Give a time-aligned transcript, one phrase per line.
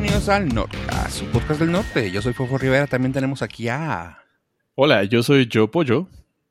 [0.00, 0.48] bienvenidos al
[0.90, 2.12] a su podcast del norte.
[2.12, 4.22] Yo soy Fofo Rivera, también tenemos aquí a...
[4.76, 6.06] Hola, yo soy Yo Pollo.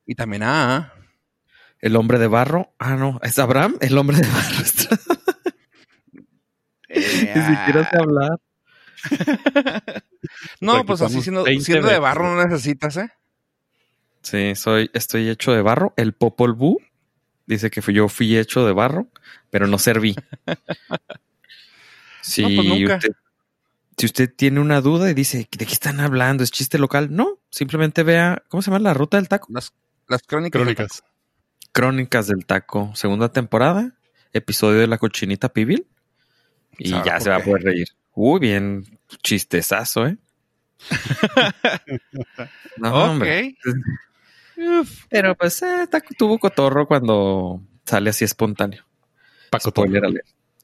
[0.05, 0.91] Y también a...
[1.79, 2.73] El hombre de barro.
[2.77, 4.65] Ah, no, es Abraham, el hombre de barro.
[6.89, 8.39] Eh, Ni siquiera sé hablar.
[10.59, 13.09] no, pues así siendo, siendo de barro no necesitas, ¿eh?
[14.23, 15.93] Sí, soy, estoy hecho de barro.
[15.95, 16.79] El Popol Vuh
[17.45, 19.07] dice que yo fui hecho de barro,
[19.49, 20.17] pero no serví.
[22.27, 23.15] Si, pues usted,
[23.97, 26.43] si usted tiene una duda y dice, ¿de qué están hablando?
[26.43, 27.07] ¿Es chiste local?
[27.11, 29.47] No, simplemente vea, ¿cómo se llama la ruta del taco?
[29.51, 29.73] Las,
[30.07, 30.61] las crónicas.
[30.61, 31.03] Crónicas.
[31.71, 33.95] Crónicas del taco, segunda temporada,
[34.33, 35.87] episodio de la cochinita pibil.
[36.77, 37.87] Y ya se va a poder reír.
[38.13, 38.85] Uy, bien
[39.23, 40.17] chistezazo, ¿eh?
[42.77, 43.57] no, hombre.
[45.09, 48.85] Pero pues eh, taco tuvo cotorro cuando sale así espontáneo.
[49.49, 50.03] Paco Spoiler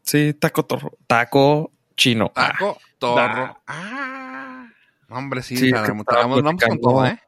[0.03, 0.97] Sí, taco torro.
[1.07, 2.31] Taco chino.
[2.33, 2.85] Taco ah.
[2.97, 3.61] torro.
[3.67, 4.67] Ah.
[5.09, 7.19] Hombre, sí, sí vamos con todo, ¿eh?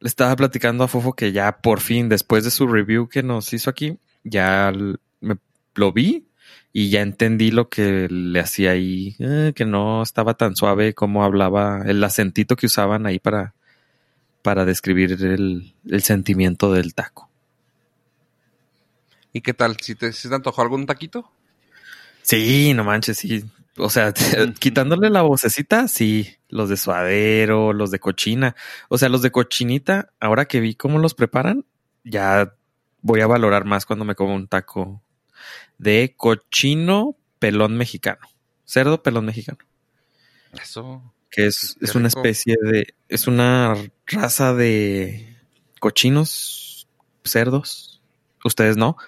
[0.00, 3.52] Le estaba platicando a Fofo que ya por fin, después de su review que nos
[3.52, 4.72] hizo aquí, ya
[5.20, 5.36] me,
[5.74, 6.28] lo vi
[6.72, 11.24] y ya entendí lo que le hacía ahí, eh, que no estaba tan suave como
[11.24, 13.54] hablaba, el acentito que usaban ahí para,
[14.42, 17.28] para describir el, el sentimiento del taco.
[19.32, 19.76] ¿Y qué tal?
[19.80, 21.30] ¿Si te, si te antojó algún taquito?
[22.28, 23.42] Sí, no manches, sí.
[23.78, 24.12] O sea,
[24.58, 26.36] quitándole la vocecita, sí.
[26.50, 28.54] Los de suadero, los de cochina.
[28.90, 31.64] O sea, los de cochinita, ahora que vi cómo los preparan,
[32.04, 32.54] ya
[33.00, 35.02] voy a valorar más cuando me como un taco
[35.78, 38.28] de cochino pelón mexicano.
[38.66, 39.58] Cerdo pelón mexicano.
[40.60, 41.14] Eso.
[41.30, 42.94] Que es, es una especie de.
[43.08, 43.74] Es una
[44.06, 45.34] raza de
[45.80, 46.88] cochinos,
[47.24, 48.02] cerdos.
[48.44, 48.98] Ustedes no.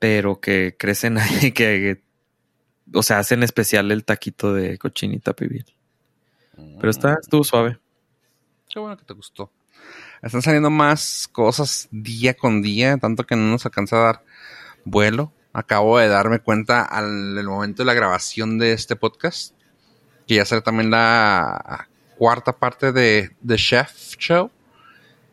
[0.00, 2.02] Pero que crecen ahí, que
[2.94, 5.66] o sea, hacen especial el taquito de cochinita pibil.
[6.56, 7.18] Pero está, mm.
[7.22, 7.78] estuvo suave.
[8.68, 9.50] Qué bueno que te gustó.
[10.22, 14.24] Están saliendo más cosas día con día, tanto que no nos alcanza a dar
[14.84, 15.32] vuelo.
[15.52, 19.54] Acabo de darme cuenta al momento de la grabación de este podcast
[20.28, 21.88] que ya será también la
[22.18, 24.50] cuarta parte de The Chef Show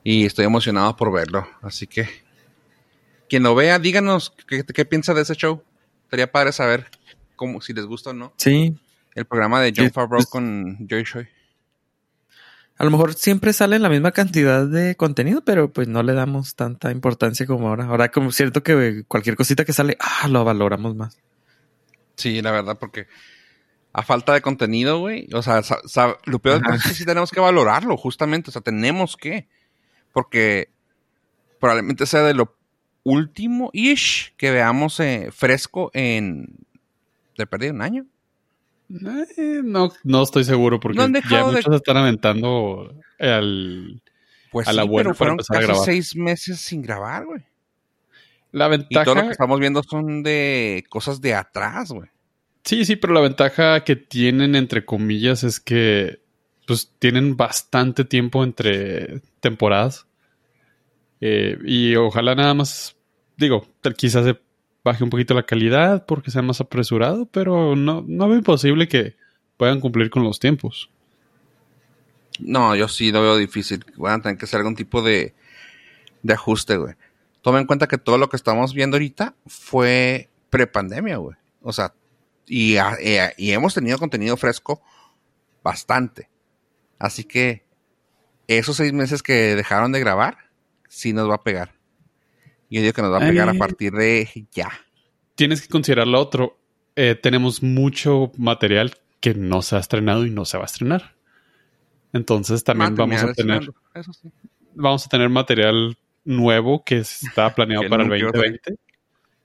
[0.03, 1.45] y estoy emocionado por verlo.
[1.61, 2.07] Así que
[3.27, 5.61] quien lo vea, díganos qué, qué piensa de ese show.
[6.09, 6.89] Sería padre saber
[7.35, 8.33] como si les gusta o no.
[8.37, 8.75] Sí.
[9.13, 11.27] El programa de John Favreau con Joy Choi.
[12.77, 16.55] A lo mejor siempre sale la misma cantidad de contenido, pero pues no le damos
[16.55, 17.85] tanta importancia como ahora.
[17.85, 21.17] Ahora como cierto que cualquier cosita que sale, ah, lo valoramos más.
[22.17, 23.07] Sí, la verdad, porque
[23.93, 25.61] a falta de contenido, güey, o sea,
[26.25, 29.47] lo peor es que sí tenemos que valorarlo, justamente, o sea, tenemos que,
[30.11, 30.69] porque
[31.61, 32.57] probablemente sea de lo
[33.03, 36.57] último ish que veamos eh, fresco en
[37.37, 38.05] de perdido un año.
[39.37, 40.97] Eh, no, no estoy seguro porque
[41.29, 44.01] ya muchos están aventando al,
[44.51, 47.41] pues a la sí, fueron casi seis meses sin grabar, güey.
[48.51, 49.01] La ventaja.
[49.01, 52.09] Y todo lo que estamos viendo son de cosas de atrás, güey.
[52.63, 56.21] Sí, sí, pero la ventaja que tienen, entre comillas, es que
[56.65, 60.07] pues tienen bastante tiempo entre temporadas.
[61.21, 62.95] Eh, y ojalá nada más,
[63.37, 63.67] digo,
[63.97, 64.39] quizás se
[64.85, 69.17] baje un poquito la calidad porque sea más apresurado, pero no, no veo imposible que
[69.57, 70.91] puedan cumplir con los tiempos.
[72.39, 73.83] No, yo sí lo veo difícil.
[73.97, 75.33] Van a tener que hacer algún tipo de,
[76.21, 76.93] de ajuste, güey.
[77.41, 81.35] Toma en cuenta que todo lo que estamos viendo ahorita fue prepandemia, güey.
[81.61, 81.93] O sea,
[82.45, 84.83] y, eh, y, hemos tenido contenido fresco
[85.63, 86.29] bastante.
[86.99, 87.65] Así que
[88.47, 90.37] esos seis meses que dejaron de grabar,
[90.87, 91.74] sí nos va a pegar.
[92.69, 94.71] Yo digo que nos va a pegar a partir de ya.
[95.35, 96.57] Tienes que considerar lo otro.
[96.95, 101.15] Eh, tenemos mucho material que no se ha estrenado y no se va a estrenar.
[102.13, 103.71] Entonces también vamos a tener.
[104.73, 108.75] Vamos a tener material nuevo que está planeado para el 2020.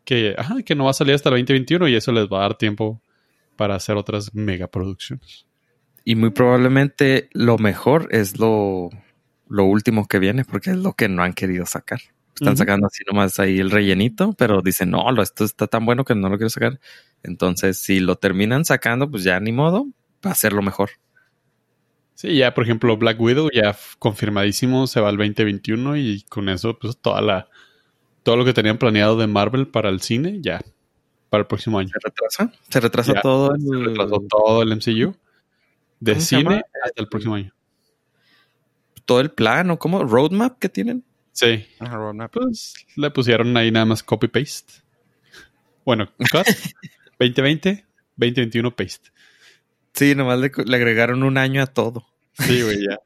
[0.04, 0.34] Que,
[0.64, 3.00] que no va a salir hasta el 2021 y eso les va a dar tiempo
[3.56, 5.46] para hacer otras megaproducciones.
[6.04, 8.88] Y muy probablemente lo mejor es lo,
[9.48, 12.00] lo último que viene, porque es lo que no han querido sacar.
[12.40, 16.14] Están sacando así nomás ahí el rellenito, pero dicen, no, esto está tan bueno que
[16.14, 16.80] no lo quiero sacar.
[17.22, 19.86] Entonces, si lo terminan sacando, pues ya ni modo,
[20.24, 20.90] va a ser lo mejor.
[22.14, 26.78] Sí, ya por ejemplo Black Widow ya confirmadísimo se va al 2021 y con eso
[26.78, 27.48] pues toda la
[28.22, 30.60] todo lo que tenían planeado de Marvel para el cine ya
[31.30, 31.88] para el próximo año.
[31.88, 35.16] Se retrasa, se retrasa todo el, se retrasó todo el MCU
[36.00, 37.54] de cine hasta el próximo año.
[39.06, 41.02] Todo el plan o cómo roadmap que tienen.
[41.32, 41.66] Sí.
[42.32, 44.72] Pues le pusieron ahí nada más copy-paste.
[45.84, 46.12] Bueno,
[47.18, 47.86] 2020,
[48.16, 49.10] 2021 paste.
[49.92, 52.06] Sí, nomás le, agregaron un año a todo.
[52.34, 52.98] Sí, güey, ya.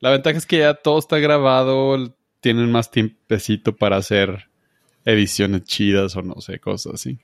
[0.00, 4.48] La ventaja es que ya todo está grabado, tienen más tiempecito para hacer
[5.04, 7.18] ediciones chidas o no sé, cosas así.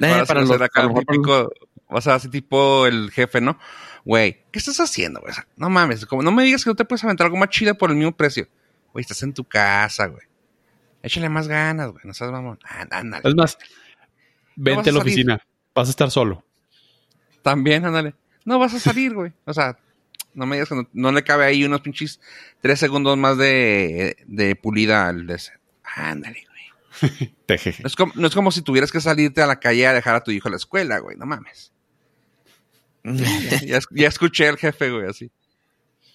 [0.00, 1.50] Eh, para los acá, típico,
[1.88, 3.58] o sea, así tipo el jefe, ¿no?
[4.04, 5.34] Güey, ¿qué estás haciendo, güey?
[5.56, 7.90] No mames, como no me digas que no te puedes aventar algo más chido por
[7.90, 8.48] el mismo precio.
[8.92, 10.22] Güey, estás en tu casa, güey.
[11.02, 12.02] Échale más ganas, güey.
[12.04, 12.58] No sabes, mamón.
[13.22, 13.58] Es más,
[14.56, 15.40] vente a la oficina.
[15.74, 16.44] Vas a estar solo.
[17.42, 18.14] También, ándale.
[18.44, 19.32] No vas a salir, güey.
[19.44, 19.78] O sea,
[20.34, 22.20] no me digas que no, le cabe ahí unos pinches
[22.60, 25.40] tres segundos más de, de pulida al de
[25.82, 27.34] Ándale, güey.
[27.82, 30.16] no, es como, no es como si tuvieras que salirte a la calle a dejar
[30.16, 31.16] a tu hijo a la escuela, güey.
[31.16, 31.72] No mames.
[33.66, 35.30] ya, escuché al jefe, güey, así.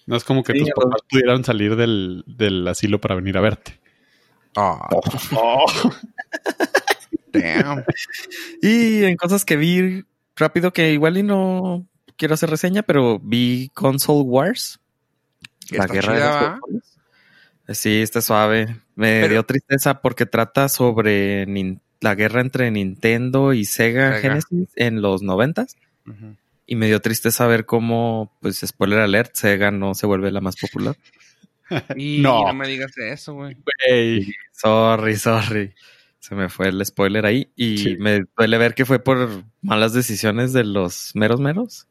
[0.05, 3.79] No es como que tus papás pudieran salir del, del, asilo para venir a verte.
[4.55, 4.79] Oh.
[5.35, 5.65] oh.
[7.31, 7.85] Damn.
[8.61, 10.03] Y en cosas que vi
[10.35, 14.79] rápido que igual y no quiero hacer reseña, pero vi Console Wars.
[15.69, 16.59] La guerra de
[17.67, 18.81] los Sí, está suave.
[18.95, 21.45] Me dio tristeza porque trata sobre
[22.01, 25.77] la guerra entre Nintendo y Sega, Genesis en los noventas.
[26.65, 30.55] Y me dio tristeza ver cómo, pues, spoiler alert, Sega no se vuelve la más
[30.55, 30.95] popular.
[31.97, 32.53] y no.
[32.53, 33.57] me digas eso, güey.
[34.51, 35.73] Sorry, sorry
[36.21, 40.53] se me fue el spoiler ahí y me duele ver que fue por malas decisiones
[40.53, 41.87] de los meros meros.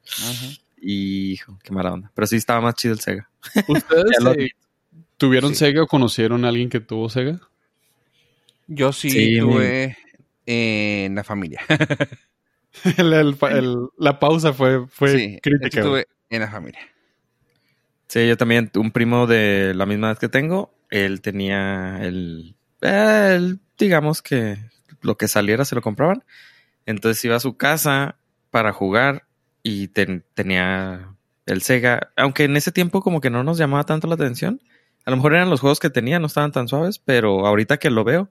[0.80, 2.12] Y hijo, qué mala onda.
[2.14, 3.28] Pero sí estaba más chido el Sega.
[3.68, 4.52] ¿Ustedes
[5.16, 7.40] tuvieron Sega o conocieron a alguien que tuvo Sega?
[8.68, 9.98] Yo sí, tuve
[10.46, 11.62] en la familia.
[13.98, 15.82] la pausa fue, fue crítica.
[15.82, 16.80] Tuve en la familia.
[18.06, 23.60] Sí, yo también, un primo de la misma edad que tengo, él tenía el, el
[23.78, 24.58] digamos que
[25.00, 26.24] lo que saliera se lo compraban.
[26.86, 28.16] Entonces iba a su casa
[28.50, 29.26] para jugar
[29.62, 31.14] y tenía
[31.46, 34.60] el Sega, aunque en ese tiempo como que no nos llamaba tanto la atención.
[35.04, 37.90] A lo mejor eran los juegos que tenía, no estaban tan suaves, pero ahorita que
[37.90, 38.30] lo veo,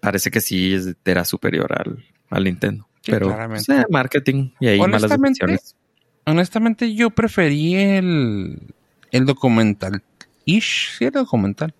[0.00, 2.88] parece que sí era superior al, al Nintendo.
[3.06, 5.76] Pero pues, eh, marketing y ahí malas decisiones.
[6.24, 8.74] Honestamente, yo preferí el,
[9.10, 10.02] el documental.
[10.44, 11.74] Ish, sí, el documental.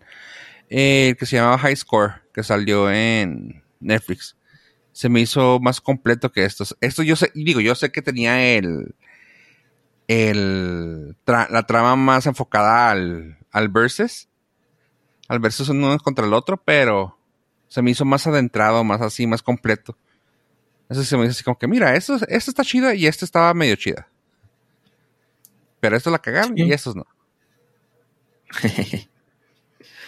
[0.69, 4.36] El que se llamaba High Score que salió en Netflix.
[4.92, 6.76] Se me hizo más completo que estos.
[6.80, 8.94] Esto yo sé, digo, yo sé que tenía el,
[10.08, 14.28] el la trama más enfocada al, al versus.
[15.28, 17.19] Al versus uno contra el otro, pero
[17.69, 19.96] se me hizo más adentrado, más así, más completo.
[20.92, 23.52] Eso se me hizo así como que, mira, esto, esto está chido y esto estaba
[23.54, 24.08] medio chida.
[25.80, 27.06] Pero esto la cagaron y estos no.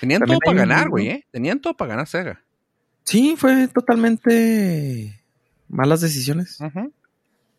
[0.00, 1.26] Tenían todo para ganar, güey, ¿eh?
[1.30, 2.44] Tenían todo para ganar Sega.
[3.04, 5.20] Sí, fue totalmente
[5.68, 6.58] malas decisiones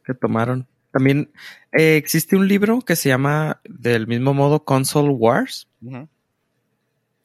[0.04, 0.68] que tomaron.
[0.92, 1.32] También
[1.72, 5.68] eh, existe un libro que se llama del mismo modo Console Wars.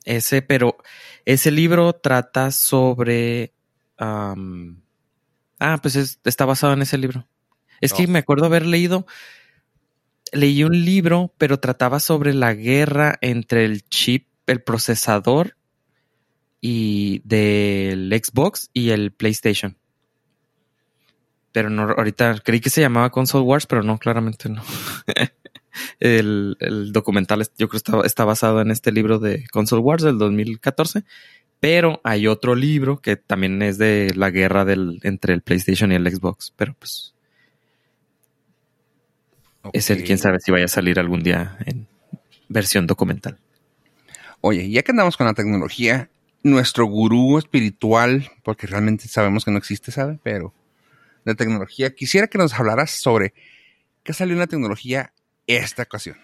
[0.04, 0.76] Ese, pero
[1.24, 3.52] ese libro trata sobre.
[5.60, 7.26] Ah, pues está basado en ese libro.
[7.80, 9.06] Es que me acuerdo haber leído.
[10.32, 15.56] Leí un libro, pero trataba sobre la guerra entre el chip el procesador
[16.60, 19.76] y del Xbox y el PlayStation.
[21.52, 24.62] Pero no, ahorita creí que se llamaba Console Wars, pero no, claramente no.
[26.00, 26.56] el,
[26.92, 31.04] documental yo creo está, está basado en este libro de Console Wars del 2014.
[31.60, 35.94] Pero hay otro libro que también es de la guerra del, entre el PlayStation y
[35.94, 36.52] el Xbox.
[36.56, 37.14] Pero pues.
[39.74, 41.86] Es el quién sabe si vaya a salir algún día en
[42.48, 43.38] versión documental.
[44.40, 46.08] Oye, ya que andamos con la tecnología,
[46.42, 50.18] nuestro gurú espiritual, porque realmente sabemos que no existe, ¿sabe?
[50.22, 50.54] Pero
[51.26, 53.34] de tecnología, quisiera que nos hablaras sobre
[54.02, 55.12] qué salió en la tecnología
[55.46, 56.16] esta ocasión.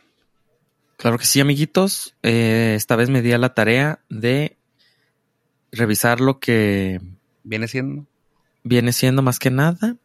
[0.96, 2.14] Claro que sí, amiguitos.
[2.22, 4.55] Eh, esta vez me di a la tarea de
[5.76, 7.00] revisar lo que
[7.44, 8.06] viene siendo.
[8.62, 9.96] Viene siendo más que nada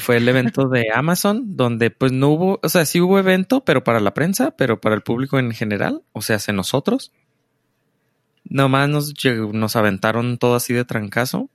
[0.00, 3.84] fue el evento de Amazon, donde pues no hubo, o sea, sí hubo evento, pero
[3.84, 7.12] para la prensa, pero para el público en general, o sea, hace nosotros.
[8.44, 9.14] Nomás nos,
[9.52, 11.50] nos aventaron todo así de trancazo.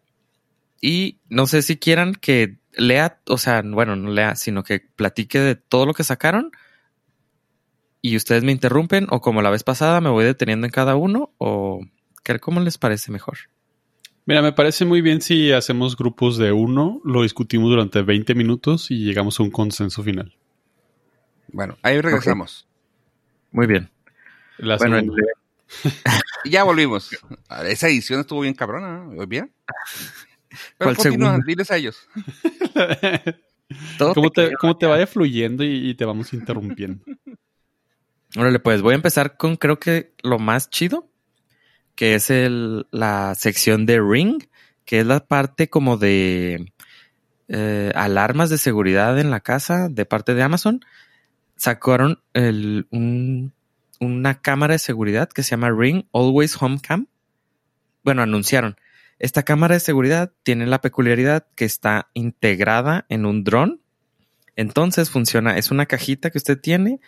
[0.79, 5.39] Y no sé si quieran que lea, o sea, bueno, no lea, sino que platique
[5.39, 6.51] de todo lo que sacaron.
[8.01, 11.31] Y ustedes me interrumpen, o como la vez pasada, me voy deteniendo en cada uno,
[11.37, 11.81] o
[12.39, 13.37] ¿cómo les parece mejor?
[14.25, 18.89] Mira, me parece muy bien si hacemos grupos de uno, lo discutimos durante 20 minutos
[18.89, 20.33] y llegamos a un consenso final.
[21.49, 22.67] Bueno, ahí regresamos.
[23.51, 23.89] Muy bien.
[24.57, 25.13] bueno,
[26.45, 27.09] ya volvimos.
[27.65, 29.27] Esa edición estuvo bien cabrona, ¿no?
[29.27, 29.51] ¿bien?
[30.77, 32.07] Pero continúan, diles a ellos.
[34.13, 37.03] Como te, te, vaya fluyendo y, te vamos interrumpiendo.
[38.35, 41.07] Órale, pues voy a empezar con creo que lo más chido,
[41.95, 44.43] que es el, la sección de Ring,
[44.85, 46.71] que es la parte como de
[47.47, 50.81] eh, alarmas de seguridad en la casa de parte de Amazon.
[51.55, 52.87] Sacaron el,
[53.99, 57.07] una cámara de seguridad que se llama Ring Always Home Cam.
[58.03, 58.75] Bueno, anunciaron
[59.23, 63.79] esta cámara de seguridad tiene la peculiaridad que está integrada en un dron.
[64.57, 66.99] Entonces funciona, es una cajita que usted tiene.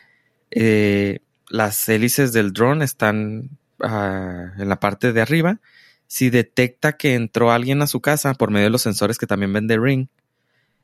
[0.50, 3.50] Eh, las hélices del dron están
[3.86, 5.60] ah, en la parte de arriba.
[6.08, 9.54] Si detecta que entró alguien a su casa por medio de los sensores que también
[9.54, 10.08] vende Ring,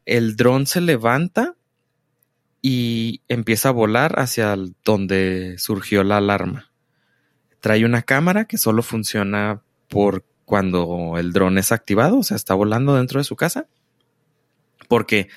[0.06, 1.56] el dron se levanta
[2.62, 6.72] y empieza a volar hacia donde surgió la alarma.
[7.60, 12.54] Trae una cámara que solo funciona por cuando el dron es activado, o sea, está
[12.54, 13.68] volando dentro de su casa.
[14.88, 15.30] Porque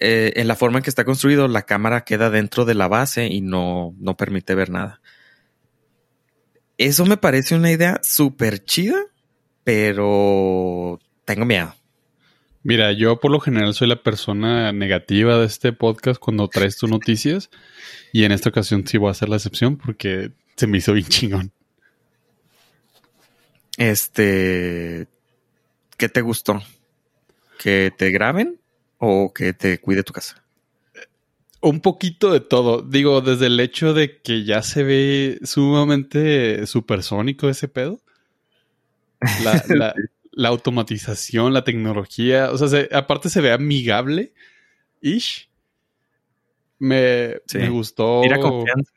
[0.00, 3.26] eh, en la forma en que está construido, la cámara queda dentro de la base
[3.26, 5.00] y no, no permite ver nada.
[6.78, 8.98] Eso me parece una idea súper chida,
[9.64, 11.74] pero tengo miedo.
[12.62, 16.88] Mira, yo por lo general soy la persona negativa de este podcast cuando traes tus
[16.88, 17.50] noticias
[18.12, 21.08] y en esta ocasión sí voy a hacer la excepción porque se me hizo bien
[21.08, 21.52] chingón.
[23.76, 25.08] Este,
[25.96, 26.62] ¿qué te gustó?
[27.58, 28.60] ¿Que te graben
[28.98, 30.44] o que te cuide tu casa?
[31.60, 32.82] Un poquito de todo.
[32.82, 38.00] Digo, desde el hecho de que ya se ve sumamente supersónico ese pedo.
[39.42, 39.94] La,
[40.48, 42.50] automatización, la tecnología.
[42.52, 44.32] O sea, aparte se ve amigable.
[45.00, 45.48] Ish.
[46.78, 48.20] Me, me gustó.
[48.22, 48.92] Mira confianza.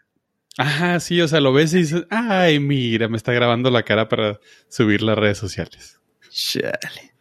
[0.58, 4.10] Ajá, sí, o sea, lo ves y dices, ay, mira, me está grabando la cara
[4.10, 6.00] para subir las redes sociales.
[6.30, 7.14] Chale.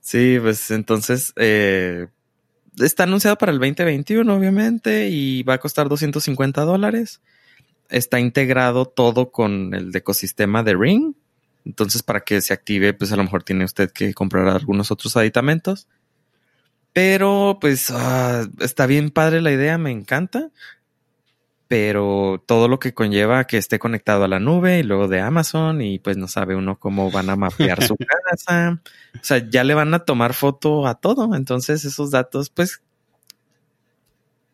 [0.00, 2.08] Sí, pues entonces eh,
[2.78, 7.20] está anunciado para el 2021, obviamente, y va a costar 250 dólares.
[7.88, 11.14] Está integrado todo con el ecosistema de Ring.
[11.64, 15.16] Entonces, para que se active, pues a lo mejor tiene usted que comprar algunos otros
[15.16, 15.88] aditamentos.
[16.92, 20.50] Pero, pues, ah, está bien padre la idea, me encanta
[21.68, 25.82] pero todo lo que conlleva que esté conectado a la nube y luego de Amazon
[25.82, 27.94] y pues no sabe uno cómo van a mapear su
[28.30, 28.80] casa.
[29.14, 31.34] O sea, ya le van a tomar foto a todo.
[31.34, 32.82] Entonces esos datos pues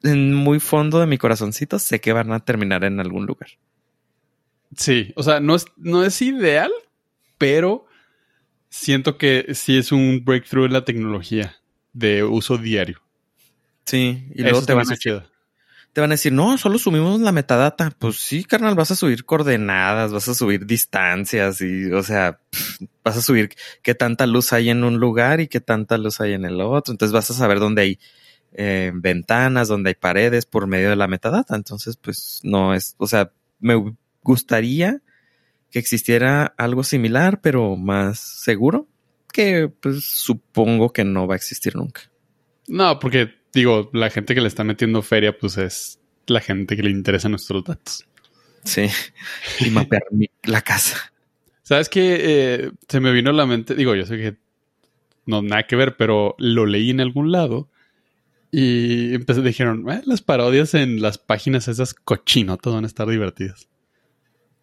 [0.02, 3.50] en muy fondo de mi corazoncito sé que van a terminar en algún lugar.
[4.76, 6.72] Sí, o sea, no es, no es ideal,
[7.38, 7.86] pero
[8.70, 11.54] siento que sí es un breakthrough en la tecnología
[11.92, 13.00] de uso diario.
[13.84, 15.33] Sí, y luego te van a chido
[15.94, 17.92] te van a decir, no, solo subimos la metadata.
[17.96, 22.40] Pues sí, carnal, vas a subir coordenadas, vas a subir distancias y, o sea,
[23.04, 26.32] vas a subir qué tanta luz hay en un lugar y qué tanta luz hay
[26.32, 26.92] en el otro.
[26.92, 27.98] Entonces vas a saber dónde hay
[28.54, 31.54] eh, ventanas, dónde hay paredes por medio de la metadata.
[31.54, 35.00] Entonces, pues no es, o sea, me gustaría
[35.70, 38.88] que existiera algo similar, pero más seguro,
[39.32, 42.10] que pues supongo que no va a existir nunca.
[42.66, 46.82] No, porque digo, la gente que le está metiendo feria, pues es la gente que
[46.82, 48.06] le interesa nuestros datos.
[48.64, 48.86] Sí,
[49.60, 50.02] y mapear
[50.44, 51.12] la casa.
[51.62, 52.18] ¿Sabes qué?
[52.20, 54.36] Eh, se me vino a la mente, digo, yo sé que
[55.26, 57.68] no nada que ver, pero lo leí en algún lado
[58.50, 63.68] y empecé, dijeron, eh, las parodias en las páginas esas cochinotas van a estar divertidas.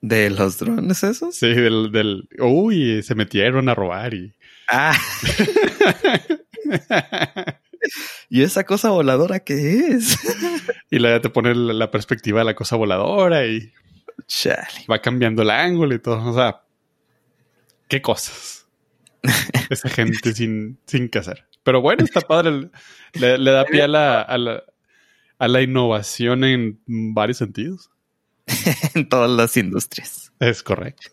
[0.01, 1.35] ¿De los drones esos?
[1.35, 4.33] Sí, del, del, uy, se metieron a robar y...
[4.67, 4.97] Ah.
[8.29, 10.17] ¿Y esa cosa voladora qué es?
[10.91, 13.71] y la te pone la, perspectiva de la cosa voladora y
[14.89, 16.23] va cambiando el ángulo y todo.
[16.29, 16.61] O sea,
[17.87, 18.67] qué cosas.
[19.69, 21.45] Esa gente sin, sin que hacer.
[21.63, 22.69] Pero bueno, está padre.
[23.13, 24.63] Le, da pie a la, a la,
[25.37, 27.91] a la innovación en varios sentidos.
[28.95, 30.31] en todas las industrias.
[30.39, 31.11] Es correcto.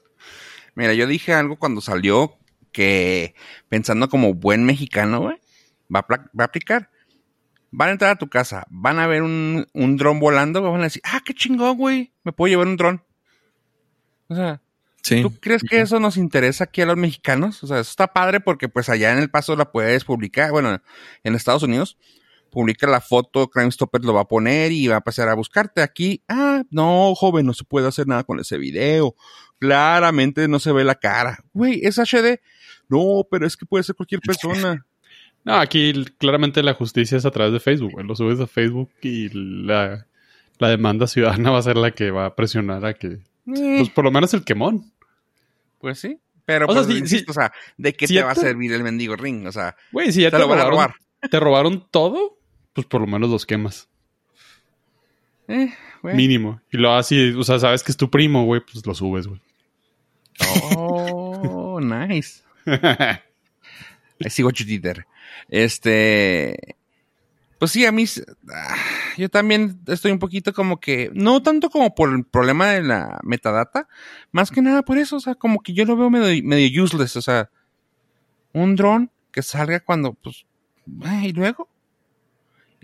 [0.74, 2.38] Mira, yo dije algo cuando salió
[2.72, 3.34] que
[3.68, 5.36] pensando como buen mexicano, güey,
[5.94, 6.90] va a, aplicar.
[7.70, 10.84] Van a entrar a tu casa, van a ver un, un dron volando, van a
[10.84, 13.04] decir, ah, qué chingón, güey, me puedo llevar un dron.
[14.28, 14.62] O sea,
[15.02, 17.62] ¿tú crees que eso nos interesa aquí a los mexicanos?
[17.62, 20.80] O sea, eso está padre porque pues allá en El Paso la puedes publicar, bueno,
[21.24, 21.98] en Estados Unidos,
[22.50, 25.82] publica la foto, Crime Stopper lo va a poner y va a pasar a buscarte
[25.82, 26.22] aquí.
[26.28, 29.14] Ah, no, joven, no se puede hacer nada con ese video.
[29.58, 31.44] Claramente no se ve la cara.
[31.52, 32.40] Güey, es HD.
[32.88, 34.86] No, pero es que puede ser cualquier persona.
[35.48, 38.02] No, aquí claramente la justicia es a través de Facebook.
[38.04, 40.06] Lo subes a Facebook y la,
[40.58, 43.20] demanda ciudadana va a ser la que va a presionar a que.
[43.46, 44.92] Pues por lo menos el quemón.
[45.78, 46.18] Pues sí.
[46.44, 49.46] Pero, o, sea, pues, o sea, ¿de qué te va a servir el mendigo ring?
[49.46, 50.94] O sea, güey, si ya te, lo van a robar.
[51.30, 52.38] ¿Te robaron todo?
[52.74, 53.88] pues por lo menos los quemas.
[55.48, 56.60] Eh, Mínimo.
[56.70, 59.40] Y lo así, o sea, sabes que es tu primo, güey, pues lo subes, güey.
[60.76, 62.42] Oh, nice.
[62.66, 65.06] I see what you did there.
[65.48, 66.76] Este.
[67.58, 68.04] Pues sí, a mí.
[69.16, 71.10] Yo también estoy un poquito como que.
[71.14, 73.88] No tanto como por el problema de la metadata.
[74.30, 75.16] Más que nada por eso.
[75.16, 77.16] O sea, como que yo lo veo medio, medio useless.
[77.16, 77.50] O sea,
[78.52, 80.46] un dron que salga cuando, pues.
[81.22, 81.68] Y luego.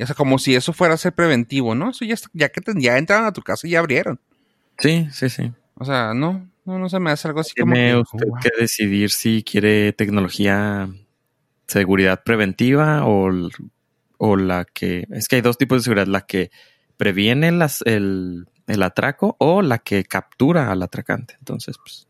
[0.00, 1.90] O sea, como si eso fuera a ser preventivo, ¿no?
[1.90, 4.18] Eso ya, ya que ya entraron a tu casa y ya abrieron.
[4.78, 5.52] Sí, sí, sí.
[5.76, 7.74] O sea, no, no, no se me hace algo así como.
[7.74, 10.88] Tiene usted que decidir si quiere tecnología
[11.66, 13.30] seguridad preventiva o,
[14.18, 15.06] o, la que...
[15.10, 16.50] Es que hay dos tipos de seguridad, la que
[16.96, 21.36] previene las, el, el, atraco o la que captura al atracante.
[21.38, 22.08] Entonces, pues,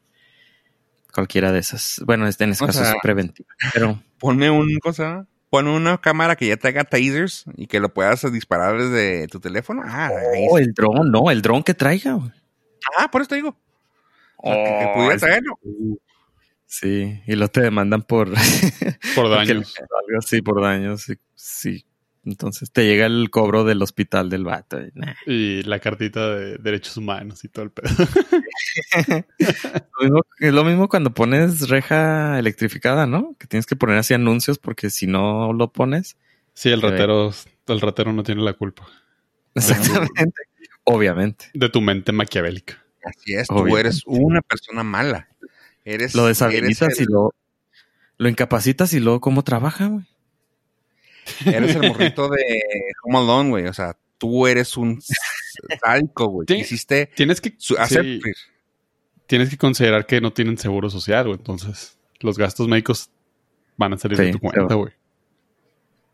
[1.12, 2.02] cualquiera de esas.
[2.04, 3.49] Bueno, este en este caso es preventiva.
[3.73, 4.02] Pero...
[4.18, 5.26] Ponme un cosa...
[5.50, 9.82] Pon una cámara que ya traiga tasers y que lo puedas disparar desde tu teléfono.
[9.84, 10.11] Ah,
[10.50, 12.18] oh, el dron, no, el dron que traiga.
[12.99, 13.56] Ah, por eso te digo.
[14.42, 15.56] que, pudiera traerlo.
[16.76, 18.33] Sí, y lo te demandan por...
[19.14, 19.75] Por daños.
[19.78, 21.85] algo así, por daños, sí,
[22.25, 24.81] Entonces te llega el cobro del hospital del vato.
[25.25, 27.90] Y, la cartita de derechos humanos y todo el pedo.
[30.40, 33.37] es lo mismo cuando pones reja electrificada, ¿no?
[33.38, 36.16] Que tienes que poner así anuncios porque si no lo pones...
[36.54, 37.33] Sí, el ratero,
[37.69, 38.85] el ratero no tiene la culpa.
[39.54, 40.43] Exactamente.
[40.83, 41.50] Obviamente.
[41.54, 42.85] De tu mente maquiavélica.
[43.04, 45.28] Así es, tú eres una persona mala
[46.14, 47.35] lo deshabilitas y lo,
[48.17, 50.05] lo incapacitas y luego cómo trabaja, güey.
[51.47, 52.61] Eres el morrito de
[53.05, 53.67] Home Alone, güey.
[53.67, 55.00] O sea, tú eres un
[55.83, 56.47] sádico, güey.
[56.49, 58.21] Hiciste tienes que hacer.
[59.26, 61.38] Tienes que considerar que no tienen seguro social, güey.
[61.38, 63.11] Entonces, los gastos médicos
[63.76, 64.93] van a salir de tu cuenta, güey.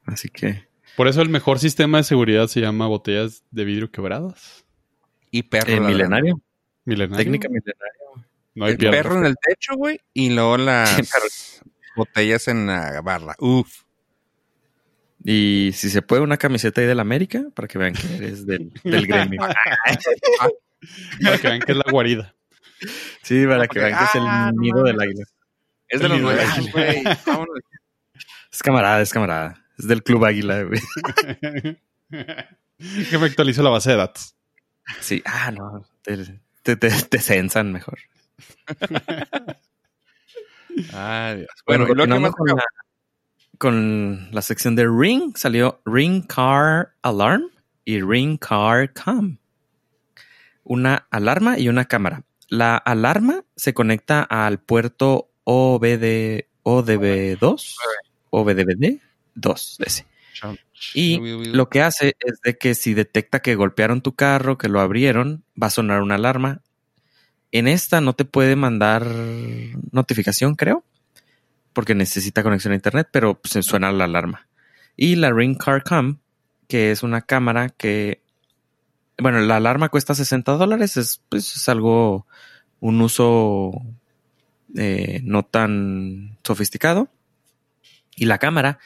[0.05, 0.69] Así que.
[0.97, 4.65] Por eso el mejor sistema de seguridad se llama botellas de vidrio quebradas.
[5.31, 5.73] Y perro.
[5.73, 6.41] Eh, milenario.
[6.85, 7.17] Milenario.
[7.17, 8.30] Técnica milenaria.
[8.61, 11.63] No hay el perro en el techo, güey, y luego las
[11.97, 13.35] botellas en la barra.
[13.39, 13.85] Uf.
[15.25, 18.71] Y si se puede, una camiseta ahí del América para que vean que eres del,
[18.85, 19.41] gremio.
[21.23, 22.35] para que vean que es la guarida.
[23.23, 25.25] Sí, para que vean que es el ah, nido del águila.
[25.89, 27.03] Es de los nuevos, güey.
[28.53, 29.65] Es camarada, es camarada.
[29.79, 30.81] Es del Club Águila, güey.
[33.09, 34.37] que me actualizo la base de datos.
[35.01, 35.87] Sí, ah, no.
[36.03, 37.99] Te, te, te censan mejor.
[41.67, 41.87] Bueno,
[43.59, 47.51] con, la, sección de Ring salió Ring Car Alarm
[47.85, 49.39] y Ring Car Cam.
[50.65, 52.23] Una alarma y una cámara.
[52.49, 57.75] La alarma se conecta al puerto OBD, ODB2,
[58.31, 59.01] OBDBD
[59.35, 60.07] 2, ese.
[60.95, 61.19] Y
[61.53, 65.45] lo que hace es de que si detecta que golpearon tu carro, que lo abrieron,
[65.61, 66.63] va a sonar una alarma
[67.53, 69.07] en esta no te puede mandar
[69.91, 70.85] notificación, creo,
[71.73, 74.47] porque necesita conexión a internet, pero se suena la alarma.
[74.97, 76.19] Y la Ring Car Cam,
[76.69, 78.23] que es una cámara que,
[79.19, 82.27] bueno, la alarma cuesta 60 dólares, es, pues, es algo,
[82.81, 83.73] un uso
[84.77, 87.09] eh, no tan sofisticado.
[88.17, 88.79] Y la cámara,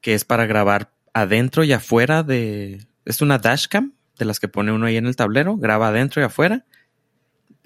[0.00, 4.72] que es para grabar adentro y afuera de, es una dashcam de las que pone
[4.72, 6.64] uno ahí en el tablero, graba adentro y afuera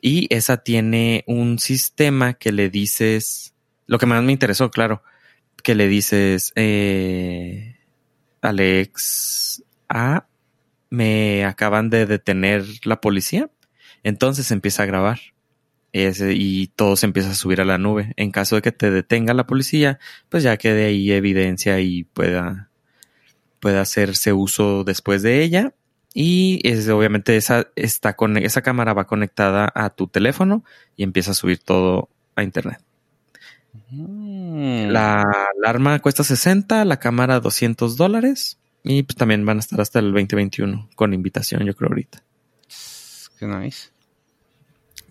[0.03, 3.55] y esa tiene un sistema que le dices,
[3.87, 5.03] lo que más me interesó, claro,
[5.63, 7.77] que le dices, eh,
[8.41, 10.27] Alex, ah,
[10.91, 13.51] me acaban de detener la policía.
[14.03, 15.21] Entonces empieza a grabar.
[15.93, 18.13] y todo se empieza a subir a la nube.
[18.17, 22.71] En caso de que te detenga la policía, pues ya quede ahí evidencia y pueda,
[23.61, 25.75] pueda hacerse uso después de ella.
[26.13, 30.65] Y es, obviamente esa, está con, esa cámara va conectada a tu teléfono
[30.97, 32.81] y empieza a subir todo a internet.
[33.91, 34.89] Mm.
[34.89, 35.25] La
[35.57, 40.07] alarma cuesta 60, la cámara 200 dólares y pues también van a estar hasta el
[40.07, 42.23] 2021 con invitación, yo creo ahorita.
[43.39, 43.91] Qué nice.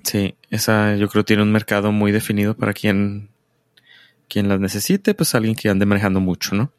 [0.04, 3.30] Sí, esa yo creo tiene un mercado muy definido para quien,
[4.28, 6.72] quien las necesite, pues alguien que ande manejando mucho, ¿no?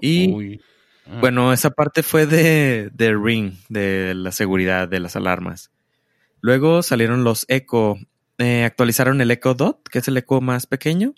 [0.00, 0.60] Y.
[1.06, 5.70] Bueno, esa parte fue de, de, Ring, de la seguridad, de las alarmas.
[6.40, 7.96] Luego salieron los Echo.
[8.38, 11.14] Eh, actualizaron el Echo Dot, que es el Echo más pequeño.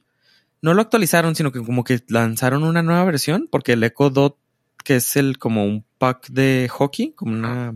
[0.60, 4.38] No lo actualizaron, sino que como que lanzaron una nueva versión, porque el Echo Dot,
[4.84, 7.74] que es el como un pack de hockey, como una...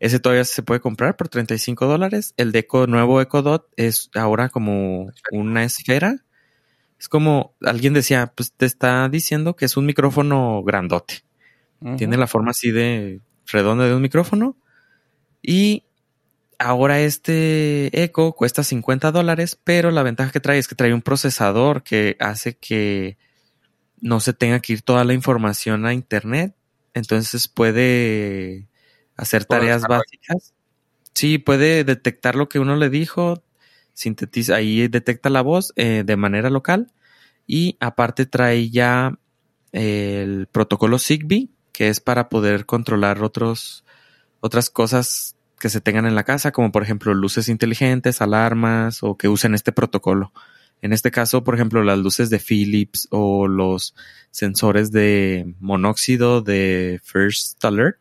[0.00, 2.32] Ese todavía se puede comprar por 35 dólares.
[2.36, 6.24] El de Echo, nuevo Echo Dot es ahora como una esfera
[6.98, 11.22] Es como alguien decía, pues te está diciendo que es un micrófono grandote.
[11.96, 14.56] Tiene la forma así de redonda de un micrófono.
[15.42, 15.84] Y
[16.58, 21.02] ahora este Echo cuesta 50 dólares, pero la ventaja que trae es que trae un
[21.02, 23.16] procesador que hace que
[24.00, 26.54] no se tenga que ir toda la información a internet.
[26.94, 28.66] Entonces puede
[29.16, 30.54] hacer tareas básicas.
[31.14, 33.42] Sí, puede detectar lo que uno le dijo,
[33.98, 36.92] sintetiza, ahí detecta la voz eh, de manera local
[37.46, 39.18] y aparte trae ya
[39.72, 43.84] el protocolo Zigbee, que es para poder controlar otros,
[44.40, 49.16] otras cosas que se tengan en la casa, como por ejemplo luces inteligentes, alarmas o
[49.16, 50.32] que usen este protocolo.
[50.80, 53.96] En este caso, por ejemplo, las luces de Philips o los
[54.30, 57.98] sensores de monóxido de First Alert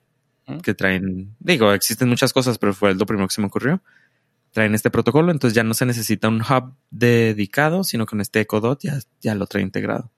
[0.62, 3.82] que traen, digo, existen muchas cosas, pero fue lo primero que se me ocurrió.
[4.58, 8.60] Traen este protocolo, entonces ya no se necesita un hub dedicado, sino con este Echo
[8.60, 10.10] Dot ya, ya lo trae integrado.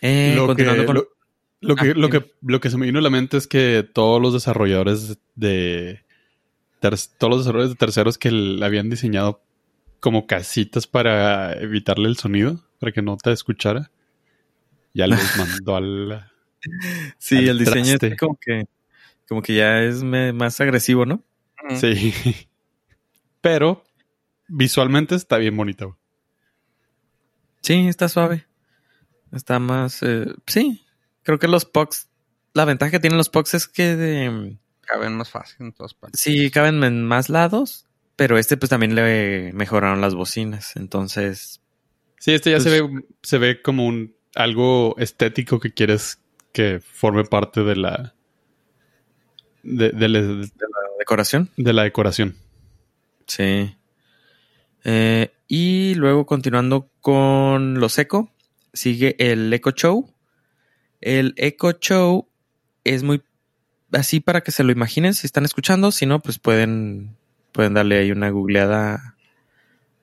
[0.00, 3.36] Eh, lo, que, lo, que, lo, que, lo que se me vino a la mente
[3.36, 6.06] es que todos los desarrolladores de
[6.80, 8.30] todos los desarrolladores de terceros que
[8.62, 9.42] habían diseñado
[10.00, 13.90] como casitas para evitarle el sonido, para que no te escuchara,
[14.94, 16.30] ya les mandó al,
[17.18, 18.64] Sí, el diseño es como que,
[19.28, 21.22] como que ya es más agresivo, ¿no?
[21.74, 22.14] Sí.
[23.40, 23.84] Pero
[24.48, 25.98] visualmente está bien bonito.
[27.62, 28.46] Sí, está suave.
[29.32, 30.02] Está más.
[30.02, 30.84] Eh, sí.
[31.22, 32.08] Creo que los pucks.
[32.54, 34.56] La ventaja que tienen los pucks es que.
[34.80, 36.20] caben más fácil en todas partes.
[36.20, 37.86] Sí, caben en más lados.
[38.14, 40.76] Pero este, pues también le mejoraron las bocinas.
[40.76, 41.60] Entonces.
[42.18, 43.04] Sí, este ya se pues ve.
[43.22, 48.15] Se ve como un algo estético que quieres que forme parte de la,
[49.66, 50.48] de, la
[50.98, 51.50] decoración.
[51.56, 52.36] De la decoración.
[53.26, 53.76] Sí.
[54.84, 58.30] Eh, y luego continuando con los Eco,
[58.72, 60.12] sigue el Eco Show.
[61.00, 62.28] El Eco Show
[62.84, 63.22] es muy
[63.92, 65.90] así para que se lo imaginen si están escuchando.
[65.90, 67.16] Si no, pues pueden,
[67.52, 69.16] pueden darle ahí una googleada,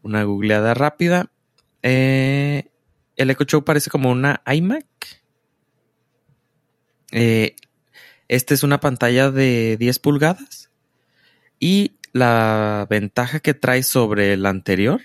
[0.01, 1.31] una googleada rápida.
[1.81, 2.69] Eh,
[3.15, 4.85] el Echo Show parece como una iMac.
[7.11, 7.55] Eh,
[8.35, 10.71] esta es una pantalla de 10 pulgadas
[11.59, 15.01] y la ventaja que trae sobre el anterior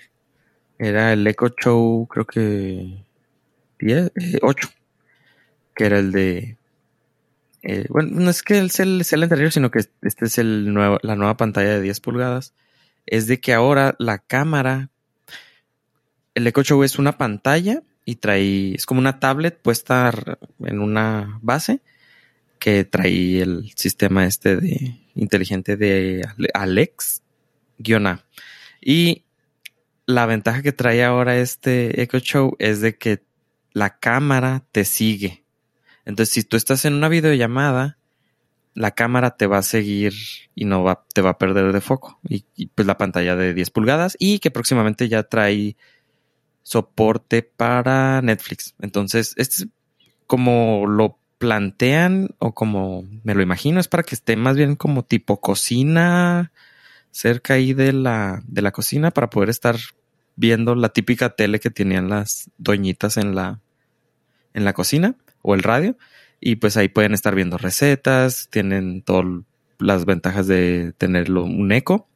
[0.79, 3.03] era el Echo Show, creo que
[3.79, 4.11] 10,
[4.41, 4.71] 8, eh,
[5.75, 6.57] que era el de...
[7.61, 11.15] Eh, bueno, no es que el sea, el anterior, sino que este es el la
[11.15, 12.53] nueva pantalla de 10 pulgadas.
[13.05, 14.89] Es de que ahora la cámara,
[16.33, 20.11] el Echo Show es una pantalla y trae, es como una tablet puesta
[20.61, 21.81] en una base
[22.59, 26.21] que trae el sistema este de inteligente de
[26.53, 28.23] Alex-A.
[28.81, 29.25] Y
[30.05, 33.23] la ventaja que trae ahora este Echo Show es de que
[33.73, 35.45] la cámara te sigue.
[36.05, 37.97] Entonces, si tú estás en una videollamada,
[38.73, 40.13] la cámara te va a seguir
[40.55, 42.19] y no va, te va a perder de foco.
[42.27, 45.77] Y, y, pues la pantalla de 10 pulgadas y que próximamente ya trae
[46.63, 48.75] soporte para Netflix.
[48.79, 49.67] Entonces, este es
[50.27, 55.03] como lo plantean o como me lo imagino es para que esté más bien como
[55.03, 56.51] tipo cocina
[57.11, 59.77] cerca ahí de la, de la cocina para poder estar
[60.35, 63.59] viendo la típica tele que tenían las doñitas en la,
[64.53, 65.97] en la cocina o el radio.
[66.39, 69.25] Y pues ahí pueden estar viendo recetas, tienen todas
[69.79, 72.07] las ventajas de tenerlo un eco.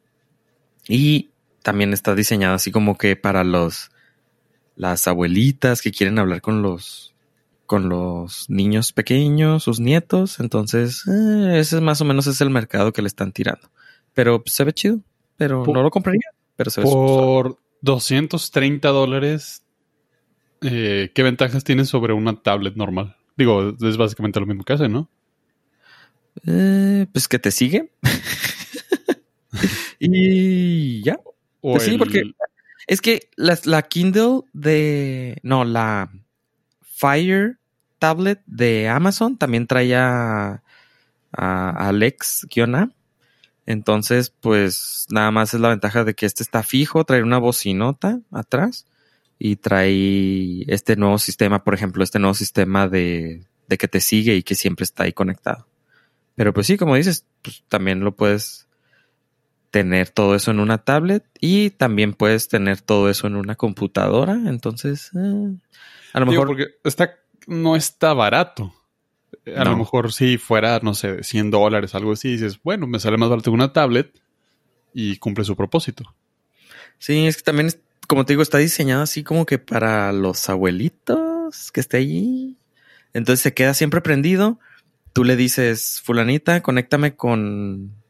[0.88, 1.30] Y
[1.62, 3.90] también está diseñado así como que para los,
[4.76, 7.13] las abuelitas que quieren hablar con los,
[7.66, 10.40] con los niños pequeños, sus nietos.
[10.40, 13.70] Entonces, eh, ese más o menos es el mercado que le están tirando.
[14.12, 15.00] Pero pues, se ve chido.
[15.36, 16.30] Pero no lo compraría.
[16.56, 19.62] Pero se ve Por 230 dólares,
[20.62, 23.16] eh, ¿qué ventajas tiene sobre una tablet normal?
[23.36, 25.10] Digo, es básicamente lo mismo que hace, ¿no?
[26.46, 27.92] Eh, pues que te sigue.
[29.98, 31.18] y ya.
[31.60, 32.22] Pues sí, porque
[32.86, 35.38] es que la, la Kindle de.
[35.42, 36.10] No, la
[37.04, 37.58] Fire
[37.98, 40.62] tablet de Amazon también traía
[41.32, 42.88] a, Alex-A.
[43.66, 48.20] Entonces, pues nada más es la ventaja de que este está fijo, trae una bocinota
[48.30, 48.86] atrás
[49.38, 54.34] y trae este nuevo sistema, por ejemplo, este nuevo sistema de, de que te sigue
[54.36, 55.66] y que siempre está ahí conectado.
[56.36, 58.63] Pero pues sí, como dices, pues también lo puedes
[59.74, 64.34] tener todo eso en una tablet y también puedes tener todo eso en una computadora.
[64.46, 65.56] Entonces, eh,
[66.12, 66.46] a lo mejor.
[66.46, 67.16] porque está,
[67.48, 68.72] no está barato.
[69.56, 73.16] A lo mejor si fuera, no sé, 100 dólares, algo así, dices, bueno, me sale
[73.16, 74.16] más barato una tablet
[74.92, 76.14] y cumple su propósito.
[76.98, 77.70] Sí, es que también
[78.06, 82.58] como te digo, está diseñado así como que para los abuelitos que esté allí.
[83.12, 84.60] Entonces se queda siempre prendido.
[85.12, 88.03] Tú le dices, fulanita, conéctame con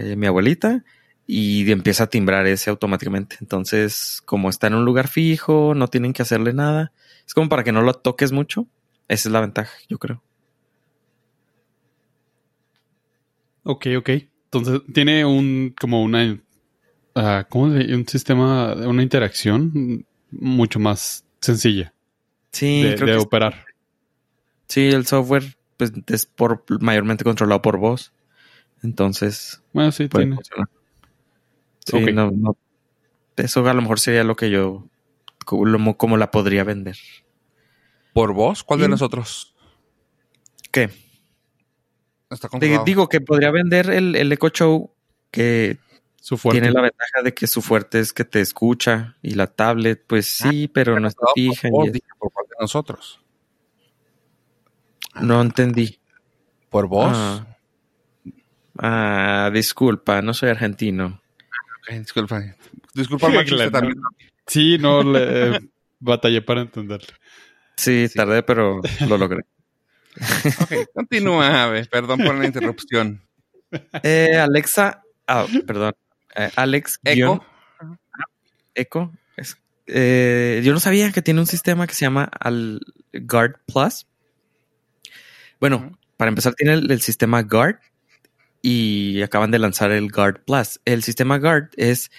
[0.00, 0.84] eh, mi abuelita
[1.26, 3.36] y empieza a timbrar ese automáticamente.
[3.40, 6.92] Entonces, como está en un lugar fijo, no tienen que hacerle nada.
[7.26, 8.66] Es como para que no lo toques mucho.
[9.06, 10.22] Esa es la ventaja, yo creo.
[13.62, 14.10] Ok, ok.
[14.44, 16.32] Entonces, tiene un, como una,
[17.14, 21.92] uh, ¿cómo Un sistema, una interacción mucho más sencilla.
[22.50, 23.64] Sí, de, de operar.
[24.66, 28.12] Sí, el software pues, es por, mayormente controlado por voz.
[28.82, 30.36] Entonces, bueno, sí, tiene.
[31.84, 32.56] Sí, no, no,
[33.36, 34.86] eso a lo mejor sería lo que yo,
[35.44, 36.96] como, como la podría vender.
[38.12, 38.64] ¿Por vos?
[38.64, 39.54] ¿Cuál de nosotros?
[40.70, 40.90] ¿Qué?
[42.84, 44.90] digo que podría vender el, el Echo Show
[45.32, 45.78] que
[46.20, 50.04] su tiene la ventaja de que su fuerte es que te escucha y la tablet,
[50.06, 51.68] pues sí, ah, pero no está fija.
[51.70, 53.20] Por, por parte de nosotros.
[55.20, 55.98] No entendí.
[56.68, 57.12] ¿Por vos?
[57.14, 57.49] Ah.
[58.78, 61.20] Ah disculpa, no soy argentino.
[61.88, 62.42] disculpa.
[62.94, 64.00] Disculpa, Max, también.
[64.46, 65.60] Sí, no le
[66.00, 67.08] batallé para entenderlo.
[67.76, 69.44] Sí, tardé, pero lo logré.
[70.60, 71.86] ok, continúa, Ave.
[71.86, 73.22] Perdón por la interrupción.
[74.02, 75.94] Eh, Alexa, ah, perdón.
[76.34, 77.00] Eh, Alex.
[77.04, 77.44] Eco.
[78.74, 79.12] Eco.
[79.86, 82.80] Eh, yo no sabía que tiene un sistema que se llama Al
[83.12, 84.06] Guard Plus.
[85.58, 87.78] Bueno, para empezar, tiene el, sistema Guard
[88.62, 90.80] y acaban de lanzar el Guard Plus.
[90.84, 92.10] El sistema Guard es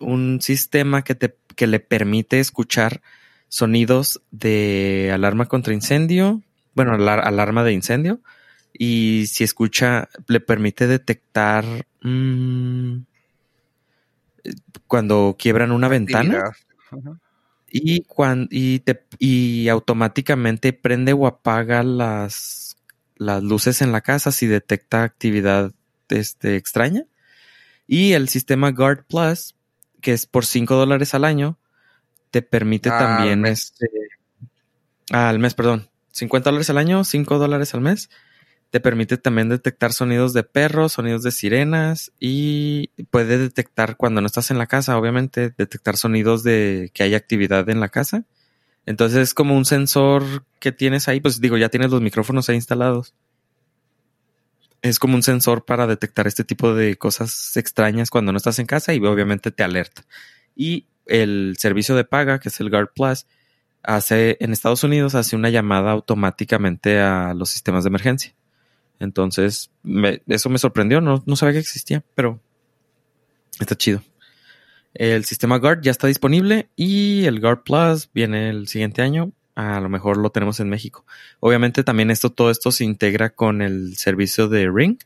[0.00, 3.00] un sistema que, te, que le permite escuchar
[3.48, 6.42] sonidos de alarma contra incendio,
[6.74, 8.20] bueno, alarma de incendio,
[8.76, 11.64] y si escucha, le permite detectar
[12.02, 12.96] mm,
[14.88, 16.52] cuando quiebran una ventana.
[17.70, 22.63] Y, cuando, y, te, y automáticamente prende o apaga las,
[23.24, 25.72] las luces en la casa si detecta actividad
[26.08, 27.04] este, extraña.
[27.86, 29.54] Y el sistema Guard Plus,
[30.00, 31.58] que es por 5 dólares al año,
[32.30, 33.86] te permite también, este,
[35.10, 38.10] al mes, perdón, 50 dólares al año, 5 dólares al mes.
[38.70, 44.26] Te permite también detectar sonidos de perros, sonidos de sirenas y puede detectar cuando no
[44.26, 48.24] estás en la casa, obviamente, detectar sonidos de que hay actividad en la casa.
[48.86, 52.56] Entonces es como un sensor que tienes ahí, pues digo, ya tienes los micrófonos ahí
[52.56, 53.14] instalados.
[54.82, 58.66] Es como un sensor para detectar este tipo de cosas extrañas cuando no estás en
[58.66, 60.04] casa y obviamente te alerta.
[60.54, 63.26] Y el servicio de paga, que es el Guard Plus,
[63.82, 68.34] hace en Estados Unidos hace una llamada automáticamente a los sistemas de emergencia.
[69.00, 69.70] Entonces,
[70.26, 72.40] eso me sorprendió, no, no sabía que existía, pero
[73.60, 74.02] está chido.
[74.94, 79.32] El sistema Guard ya está disponible y el Guard Plus viene el siguiente año.
[79.56, 81.04] A lo mejor lo tenemos en México.
[81.40, 84.98] Obviamente también esto, todo esto se integra con el servicio de Ring,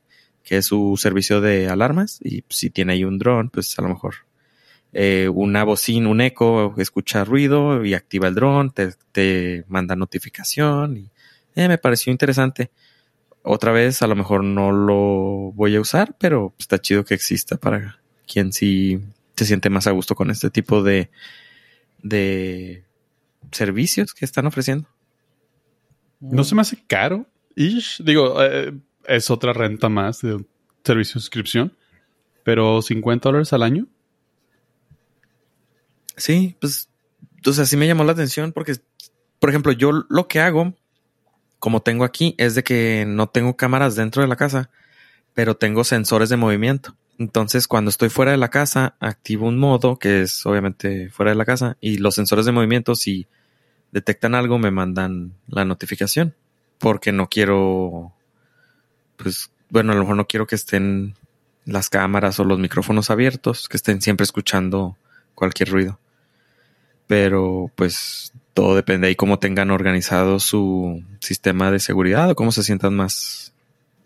[0.45, 2.21] que es su servicio de alarmas.
[2.23, 4.15] Y si tiene ahí un dron, pues a lo mejor
[4.93, 11.11] eh, una bocina, un eco, escucha ruido y activa el dron, te, manda notificación y
[11.55, 12.71] eh, me pareció interesante.
[13.43, 17.57] Otra vez, a lo mejor no lo voy a usar, pero está chido que exista
[17.57, 19.01] para quien sí
[19.39, 21.11] se siente más a gusto con este tipo de,
[22.03, 22.85] de
[23.53, 24.89] servicios que están ofreciendo.
[26.21, 27.27] No se me hace caro.
[27.55, 28.73] Digo, eh,
[29.07, 30.45] es otra renta más de
[30.85, 31.77] servicio de suscripción.
[32.45, 33.87] Pero 50 dólares al año.
[36.17, 36.89] Sí, pues,
[37.47, 38.75] o sea, sí me llamó la atención porque,
[39.39, 40.75] por ejemplo, yo lo que hago,
[41.59, 44.71] como tengo aquí, es de que no tengo cámaras dentro de la casa,
[45.35, 46.97] pero tengo sensores de movimiento.
[47.19, 51.37] Entonces, cuando estoy fuera de la casa, activo un modo que es obviamente fuera de
[51.37, 53.27] la casa y los sensores de movimiento, si
[53.91, 56.35] detectan algo, me mandan la notificación
[56.79, 58.13] porque no quiero,
[59.17, 61.15] pues, bueno, a lo mejor no quiero que estén
[61.65, 64.97] las cámaras o los micrófonos abiertos, que estén siempre escuchando
[65.35, 65.99] cualquier ruido
[67.09, 72.63] pero pues todo depende ahí cómo tengan organizado su sistema de seguridad o cómo se
[72.63, 73.53] sientan más,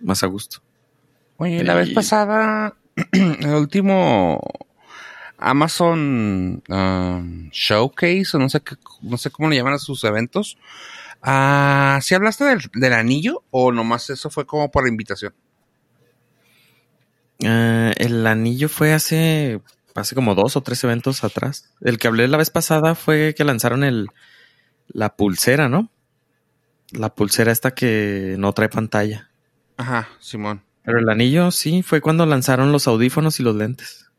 [0.01, 0.63] más a gusto.
[1.37, 2.77] Oye, la vez pasada,
[3.13, 4.41] el último
[5.39, 10.57] Amazon um, Showcase, o no sé, qué, no sé cómo le llaman a sus eventos,
[11.25, 15.35] uh, ¿sí hablaste del, del, anillo o nomás eso fue como por invitación?
[17.41, 19.61] Uh, el anillo fue hace
[19.95, 21.71] hace como dos o tres eventos atrás.
[21.81, 24.09] El que hablé la vez pasada fue que lanzaron el
[24.89, 25.91] la pulsera, ¿no?
[26.91, 29.31] La pulsera esta que no trae pantalla.
[29.77, 30.63] Ajá, Simón.
[30.85, 34.11] Pero el anillo sí, fue cuando lanzaron los audífonos y los lentes.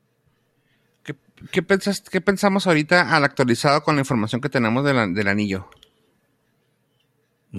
[1.52, 5.69] ¿Qué, pensas, ¿Qué pensamos ahorita al actualizado con la información que tenemos del anillo?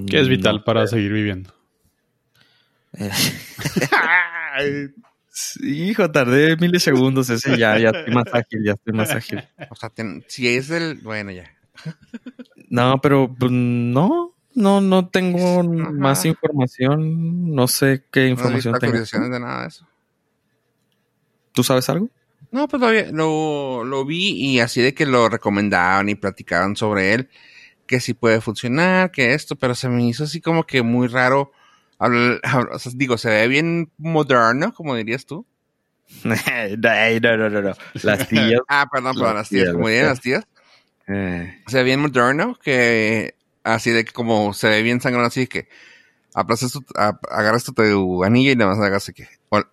[0.08, 1.54] Que es vital para seguir viviendo.
[5.60, 7.30] hijo, tardé milisegundos.
[7.30, 9.42] Ese ya, ya estoy más ágil, ya estoy más ágil.
[9.70, 9.92] O sea,
[10.26, 10.96] si es del.
[10.96, 11.50] Bueno, ya.
[12.68, 17.54] No, pero pues, no, no, no tengo más información.
[17.54, 18.98] No sé qué información no tengo.
[18.98, 19.86] de nada de eso.
[21.52, 22.08] ¿Tú sabes algo?
[22.50, 22.80] No, pues
[23.12, 27.28] lo, lo, vi y así de que lo recomendaban y platicaban sobre él,
[27.86, 31.50] que sí puede funcionar, que esto, pero se me hizo así como que muy raro.
[32.94, 35.46] digo, se ve bien moderno, como dirías tú.
[36.24, 37.72] no, no, no, no.
[38.02, 38.60] Las tías.
[38.68, 40.46] ah, perdón, perdón, las tías, como dirían las tías.
[41.08, 41.60] Eh.
[41.66, 45.68] Se ve bien moderno, que así de que como se ve bien sangrón, así que
[46.34, 49.28] agarras tu, anillo y le vas a hagas que,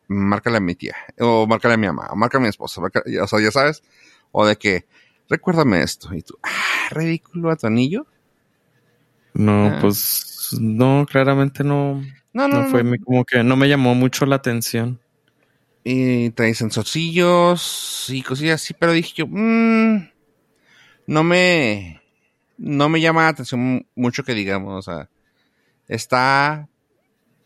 [0.08, 3.28] márcale a mi tía, o márcale a mi mamá, o márcale a mi esposa, o
[3.28, 3.84] sea, ya sabes,
[4.32, 4.86] o de que,
[5.30, 8.08] recuérdame esto, y tú, ah, ridículo a tu anillo.
[9.34, 9.78] No, ah.
[9.82, 15.00] pues, no, claramente no, no, no, fue como que no me llamó mucho la atención.
[15.84, 20.10] Y trae sensorcillos y cosillas así, pero dije yo, mmm,
[21.08, 22.01] no me,
[22.62, 25.10] no me llama la atención mucho que digamos, o sea,
[25.92, 26.70] Está,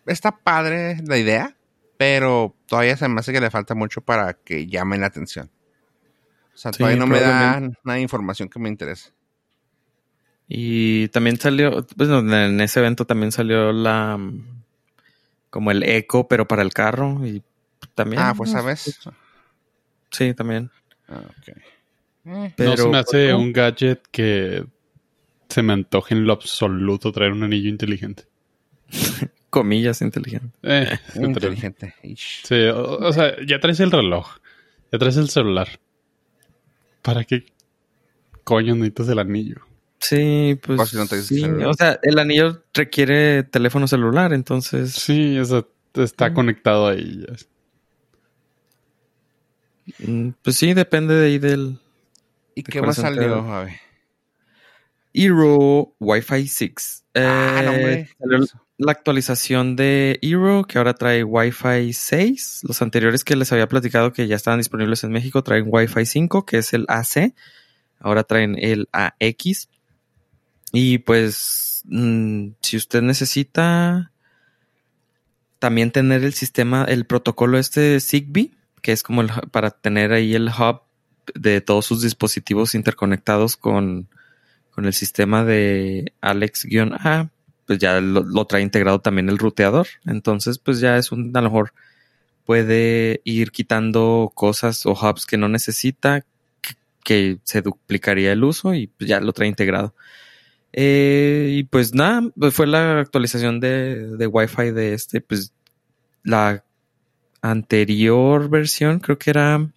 [0.05, 1.57] está padre la idea,
[1.97, 5.49] pero todavía se me hace que le falta mucho para que llame la atención.
[6.53, 9.13] O sea, todavía no me da nada de información que me interese.
[10.47, 14.19] Y también salió, pues en ese evento también salió la
[15.49, 17.41] como el eco, pero para el carro y
[17.95, 18.21] también.
[18.21, 18.99] Ah, pues sabes.
[20.11, 20.69] Sí, también.
[21.07, 21.23] Ah.
[22.55, 24.65] Pero, no se me hace un gadget que
[25.49, 28.23] se me antoje en lo absoluto traer un anillo inteligente.
[29.49, 30.57] Comillas inteligente.
[30.63, 31.95] Eh, inteligente.
[32.17, 34.27] Sí, o, sea, ya traes el reloj,
[34.91, 35.79] ya traes el celular.
[37.01, 37.45] ¿Para qué
[38.43, 39.57] coño necesitas el anillo?
[39.99, 40.93] Sí, pues.
[40.93, 44.91] o sea, el anillo requiere teléfono celular, entonces.
[44.91, 47.25] Sí, eso está conectado ahí.
[49.99, 51.79] Mm, pues sí, depende de ahí del.
[52.55, 53.71] ¿Y qué más salió, Javi?
[55.15, 57.05] Hero Wi-Fi 6.
[57.15, 58.09] Ah, eh,
[58.77, 62.61] la actualización de Hero que ahora trae Wi-Fi 6.
[62.63, 66.45] Los anteriores que les había platicado que ya estaban disponibles en México traen Wi-Fi 5,
[66.45, 67.33] que es el AC.
[67.99, 69.69] Ahora traen el AX.
[70.73, 74.11] Y pues, mm, si usted necesita
[75.59, 78.51] también tener el sistema, el protocolo este Zigbee,
[78.81, 80.81] que es como para tener ahí el hub
[81.33, 84.09] de todos sus dispositivos interconectados con,
[84.75, 87.29] con el sistema de Alex-A,
[87.65, 89.87] pues ya lo, trae integrado también el ruteador.
[90.05, 91.73] Entonces, pues ya es un, a lo mejor
[92.43, 96.25] puede ir quitando cosas o hubs que no necesita,
[97.05, 99.95] que, se duplicaría el uso y pues ya lo trae integrado.
[100.73, 105.53] Eh, y pues nada, pues fue la actualización de, de Wi-Fi de este, pues
[106.23, 106.65] la
[107.41, 109.69] anterior versión creo que era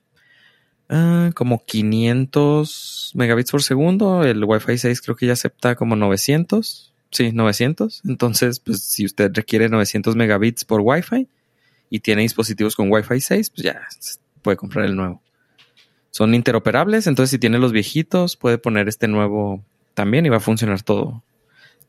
[0.89, 6.89] ah, como 500 megabits por segundo, el Wi-Fi 6 creo que ya acepta como 900
[7.11, 8.03] Sí, 900.
[8.07, 11.29] Entonces, pues si usted requiere 900 megabits por Wi-Fi
[11.91, 13.81] y tiene dispositivos con Wi-Fi 6, pues ya
[14.43, 15.23] puede comprar el nuevo.
[16.11, 20.41] Son interoperables, entonces si tiene los viejitos, puede poner este nuevo también y va a
[20.41, 21.23] funcionar todo.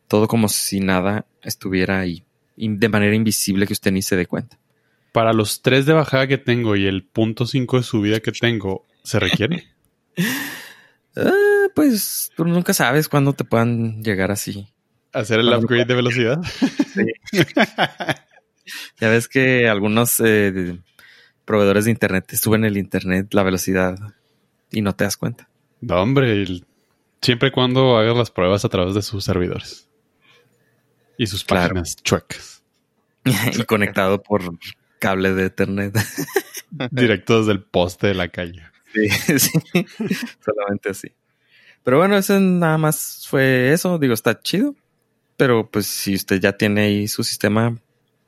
[0.07, 2.23] Todo como si nada estuviera ahí,
[2.55, 4.57] de manera invisible que usted ni se dé cuenta.
[5.11, 8.85] Para los tres de bajada que tengo y el punto 5 de subida que tengo,
[9.09, 9.67] ¿se requiere?
[11.15, 14.69] Ah, pues tú nunca sabes cuándo te puedan llegar así.
[15.11, 16.39] Hacer el upgrade de velocidad.
[16.93, 17.41] Sí.
[19.01, 20.79] ya ves que algunos eh,
[21.45, 23.97] proveedores de internet suben el internet, la velocidad,
[24.71, 25.49] y no te das cuenta.
[25.81, 26.45] No, hombre,
[27.21, 29.89] siempre y cuando hagas las pruebas a través de sus servidores.
[31.17, 32.63] Y sus páginas chuecas.
[33.25, 34.43] y conectado por
[34.99, 35.97] cable de internet.
[36.91, 38.63] Directo desde el poste de la calle.
[38.93, 39.09] Sí,
[39.39, 39.85] sí.
[40.43, 41.11] Solamente así.
[41.83, 43.97] Pero bueno, eso nada más fue eso.
[43.97, 44.75] Digo, está chido.
[45.37, 47.77] Pero pues si usted ya tiene ahí su sistema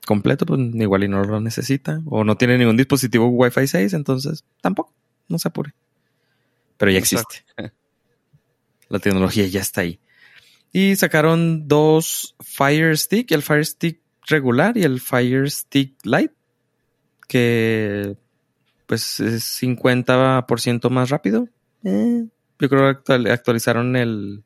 [0.05, 2.01] completo, pues igual y no lo necesita.
[2.05, 4.93] O no tiene ningún dispositivo Wi-Fi 6, entonces tampoco,
[5.27, 5.73] no se apure.
[6.77, 7.45] Pero ya existe.
[8.89, 9.99] La tecnología ya está ahí.
[10.73, 16.33] Y sacaron dos Fire Stick, el Fire Stick regular y el Fire Stick Lite,
[17.27, 18.15] que
[18.91, 21.47] pues es 50% más rápido.
[21.85, 22.25] Eh,
[22.59, 24.43] yo creo que actualizaron el,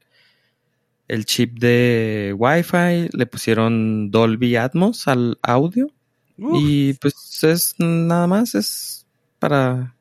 [1.07, 5.89] el chip de Wi-Fi, le pusieron Dolby Atmos al audio.
[6.37, 9.07] Y pues es nada más, es
[9.39, 9.95] para,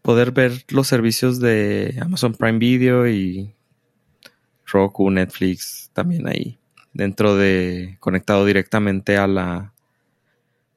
[0.00, 3.54] poder ver los servicios de Amazon Prime Video y
[4.64, 6.58] Roku, Netflix, también ahí
[6.94, 9.74] dentro de conectado directamente a la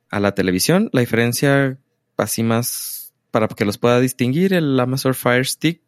[0.09, 0.89] a la televisión.
[0.91, 1.77] La diferencia
[2.21, 5.81] así más para que los pueda distinguir, el Amazon Fire Stick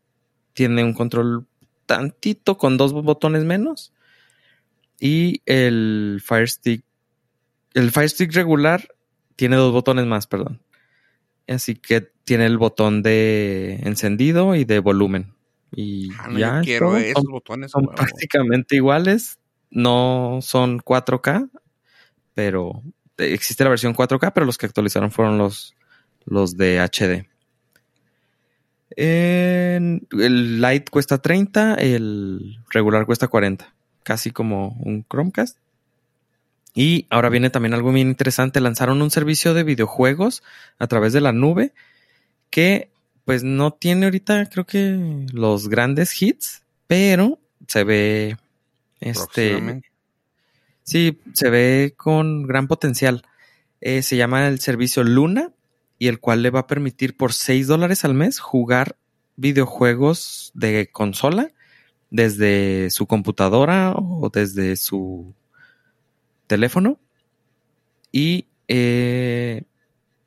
[0.53, 1.47] tiene un control
[1.85, 3.93] tantito con dos botones menos
[4.99, 6.83] y el Fire Stick
[7.73, 8.87] el Fire Stick regular
[9.35, 10.61] tiene dos botones más, perdón.
[11.47, 15.33] Así que tiene el botón de encendido y de volumen.
[15.73, 19.39] Y ah, ya quiero esos botones son prácticamente iguales.
[19.69, 21.49] No son 4K,
[22.33, 22.83] pero
[23.17, 25.75] existe la versión 4K, pero los que actualizaron fueron los,
[26.25, 27.27] los de HD.
[28.95, 33.73] el Lite cuesta 30, el regular cuesta 40.
[34.03, 35.57] Casi como un Chromecast.
[36.73, 38.61] Y ahora viene también algo bien interesante.
[38.61, 40.41] Lanzaron un servicio de videojuegos
[40.79, 41.73] a través de la nube
[42.49, 42.89] que
[43.25, 48.37] pues no tiene ahorita creo que los grandes hits, pero se ve
[48.99, 49.81] este
[50.83, 53.23] sí, se ve con gran potencial.
[53.79, 55.51] Eh, se llama el servicio Luna
[56.01, 58.97] y el cual le va a permitir por 6 dólares al mes jugar
[59.35, 61.51] videojuegos de consola
[62.09, 65.35] desde su computadora o desde su
[66.47, 66.97] teléfono
[68.11, 69.65] y eh,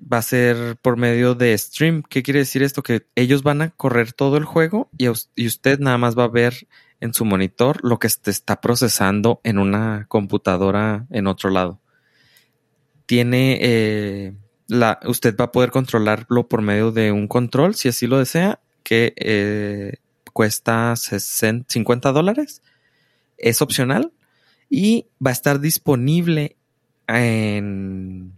[0.01, 2.05] va a ser por medio de stream.
[2.09, 2.85] ¿Qué quiere decir esto?
[2.85, 6.69] Que ellos van a correr todo el juego y, usted nada más va a ver
[7.01, 11.81] en su monitor lo que se está procesando en una computadora en otro lado.
[13.07, 14.35] Tiene eh,
[14.69, 18.61] la, usted va a poder controlarlo por medio de un control, si así lo desea,
[18.83, 19.99] que eh,
[20.33, 22.63] cuesta 50 dólares.
[23.37, 24.13] Es opcional
[24.71, 26.57] y va a estar disponible
[27.07, 28.33] en,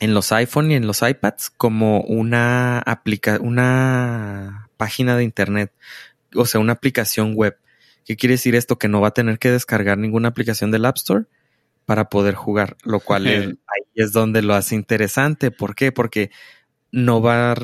[0.00, 5.72] en los iPhone y en los iPads como una aplica una página de internet,
[6.34, 7.56] o sea, una aplicación web.
[8.04, 8.78] ¿Qué quiere decir esto?
[8.78, 11.24] Que no va a tener que descargar ninguna aplicación del App Store
[11.90, 15.50] para poder jugar, lo cual es, ahí es donde lo hace interesante.
[15.50, 15.90] ¿Por qué?
[15.90, 16.30] Porque
[16.92, 17.56] no va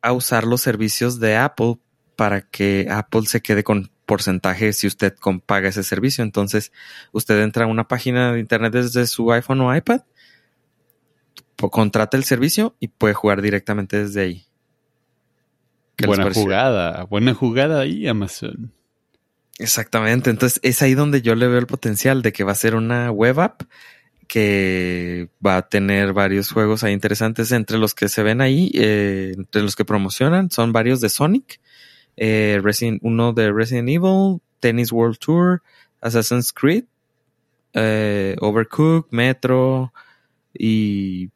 [0.00, 1.76] a usar los servicios de Apple
[2.16, 5.14] para que Apple se quede con porcentaje si usted
[5.44, 6.24] paga ese servicio.
[6.24, 6.72] Entonces,
[7.12, 10.00] usted entra a una página de internet desde su iPhone o iPad,
[11.70, 14.46] contrata el servicio y puede jugar directamente desde ahí.
[16.06, 18.72] Buena jugada, buena jugada ahí, Amazon.
[19.58, 22.74] Exactamente, entonces es ahí donde yo le veo el potencial de que va a ser
[22.74, 23.62] una web app
[24.26, 29.32] que va a tener varios juegos ahí interesantes entre los que se ven ahí, eh,
[29.36, 31.60] entre los que promocionan, son varios de Sonic,
[32.16, 32.60] eh,
[33.02, 35.62] uno de Resident Evil, Tennis World Tour,
[36.00, 36.84] Assassin's Creed,
[37.74, 39.92] eh, Overcooked, Metro
[40.52, 41.30] y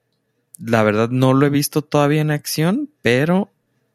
[0.58, 3.50] la verdad no lo he visto todavía en acción, pero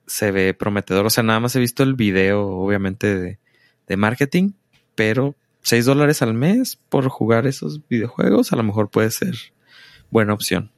[0.08, 1.06] se ve prometedor.
[1.06, 3.40] O sea, nada más he visto el video, obviamente, de,
[3.88, 4.52] de marketing,
[4.96, 9.36] pero 6 dólares al mes por jugar esos videojuegos a lo mejor puede ser
[10.10, 10.72] buena opción.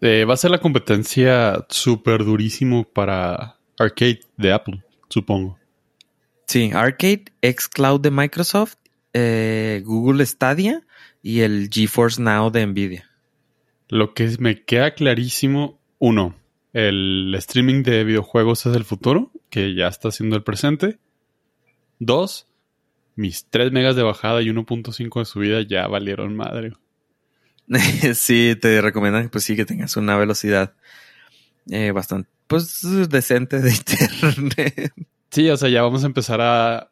[0.00, 5.58] Eh, va a ser la competencia súper durísimo para arcade de Apple supongo.
[6.46, 8.76] Sí, Arcade, Xcloud de Microsoft,
[9.12, 10.82] eh, Google Stadia
[11.22, 13.10] y el GeForce Now de Nvidia.
[13.88, 16.36] Lo que me queda clarísimo, uno,
[16.72, 20.98] el streaming de videojuegos es el futuro, que ya está siendo el presente.
[21.98, 22.46] Dos,
[23.16, 26.72] mis 3 megas de bajada y 1.5 de subida ya valieron madre.
[28.14, 30.74] sí, te recomiendan pues sí que tengas una velocidad
[31.70, 34.92] eh, bastante pues decente de internet.
[35.30, 36.90] Sí, o sea, ya vamos a empezar a,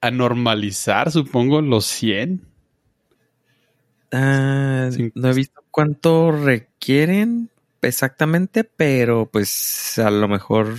[0.00, 2.46] a normalizar, supongo, los 100.
[4.12, 7.50] Ah, no he visto cuánto requieren
[7.82, 10.76] exactamente, pero pues a lo mejor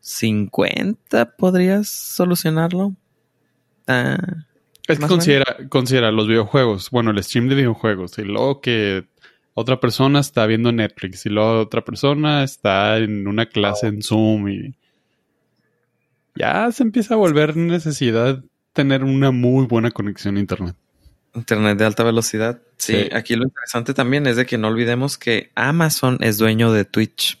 [0.00, 2.94] 50 podrías solucionarlo.
[3.86, 4.18] Ah,
[4.88, 9.06] es que considera, considera los videojuegos, bueno, el stream de videojuegos, y luego que
[9.54, 14.48] otra persona está viendo Netflix y luego otra persona está en una clase en Zoom
[14.48, 14.74] y
[16.34, 18.42] ya se empieza a volver necesidad
[18.72, 20.76] tener una muy buena conexión a Internet.
[21.34, 22.60] Internet de alta velocidad.
[22.76, 26.84] Sí, aquí lo interesante también es de que no olvidemos que Amazon es dueño de
[26.84, 27.38] Twitch.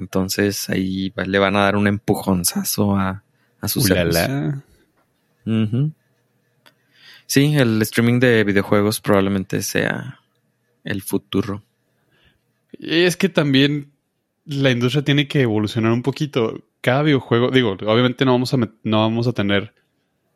[0.00, 3.22] Entonces ahí le van a dar un empujonzazo a,
[3.60, 4.62] a su servicio.
[7.26, 10.18] Sí, el streaming de videojuegos probablemente sea
[10.82, 11.62] el futuro.
[12.72, 13.92] Y es que también
[14.44, 16.64] la industria tiene que evolucionar un poquito.
[16.80, 19.74] Cada videojuego, digo, obviamente no vamos a, no vamos a tener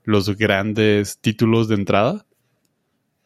[0.05, 2.27] los grandes títulos de entrada,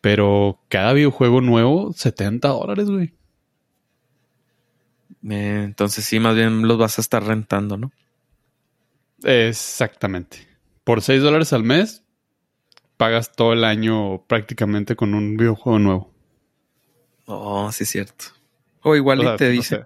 [0.01, 3.12] pero cada videojuego nuevo, 70 dólares, güey.
[5.22, 7.92] Eh, entonces sí, más bien los vas a estar rentando, ¿no?
[9.22, 10.46] Exactamente.
[10.84, 12.04] Por 6 dólares al mes,
[12.96, 16.14] pagas todo el año prácticamente con un videojuego nuevo.
[17.26, 18.24] Oh, sí, es cierto.
[18.82, 19.84] O igual te dice,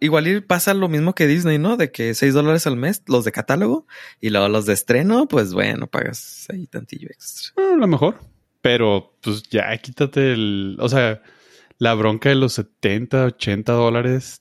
[0.00, 1.76] igual y pasa lo mismo que Disney, ¿no?
[1.76, 3.86] De que 6 dólares al mes, los de catálogo,
[4.20, 7.52] y luego los de estreno, pues bueno, pagas ahí tantillo extra.
[7.72, 8.18] A lo mejor.
[8.60, 11.22] Pero pues ya quítate el, o sea,
[11.78, 14.39] la bronca de los 70, 80 dólares.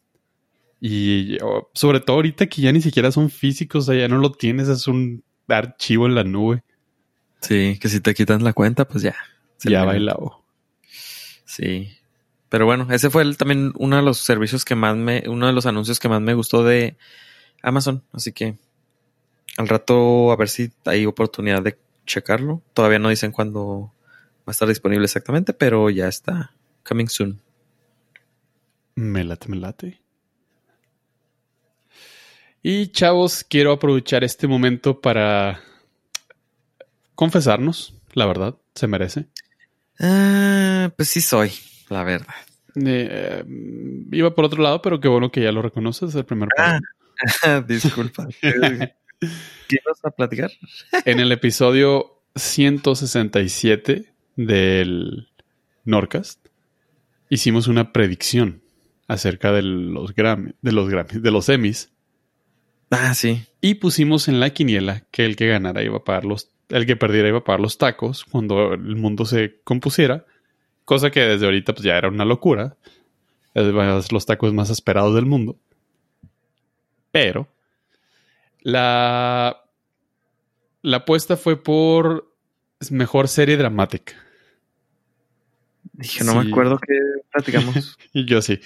[0.82, 1.38] Y
[1.74, 4.70] sobre todo ahorita que ya ni siquiera son físicos, o sea, ya no lo tienes,
[4.70, 6.64] es un archivo en la nube.
[7.42, 9.16] Sí, que si te quitan la cuenta, pues ya.
[9.64, 10.44] Ya bailado.
[11.46, 11.90] Sí.
[12.50, 15.66] Pero bueno, ese fue también uno de los servicios que más me, uno de los
[15.66, 16.98] anuncios que más me gustó de
[17.62, 18.04] Amazon.
[18.12, 18.58] Así que
[19.58, 22.62] al rato a ver si hay oportunidad de checarlo.
[22.74, 23.94] Todavía no dicen cuándo
[24.40, 26.54] va a estar disponible exactamente, pero ya está.
[26.88, 27.42] Coming soon.
[28.96, 30.02] Me late, me late.
[32.62, 35.62] Y chavos, quiero aprovechar este momento para
[37.16, 39.28] confesarnos, la verdad, se merece.
[40.00, 41.52] Ah, pues sí soy,
[41.90, 42.36] la verdad.
[42.76, 43.44] Eh,
[44.12, 46.80] iba por otro lado, pero qué bueno que ya lo reconoces, el primer paso.
[47.44, 48.28] Ah, disculpa.
[48.42, 50.52] ¿Qué vas a platicar?
[51.06, 55.30] en el episodio 167 del
[55.84, 56.46] Norcast,
[57.30, 58.62] hicimos una predicción
[59.08, 61.92] acerca de los Grammy, de los Grammy, de los Emmys.
[62.90, 63.44] Ah, sí.
[63.62, 66.96] Y pusimos en la quiniela que el que ganara iba a pagar los el que
[66.96, 70.26] perdiera iba a pagar los tacos cuando el mundo se compusiera,
[70.86, 72.78] cosa que desde ahorita pues ya era una locura.
[73.56, 75.58] Es los tacos más esperados del mundo.
[77.12, 77.48] Pero
[78.62, 79.64] la,
[80.84, 82.32] la apuesta fue por
[82.92, 84.14] mejor serie dramática.
[85.94, 86.94] Dije, no me acuerdo qué
[87.32, 87.98] platicamos.
[88.14, 88.60] y yo sí.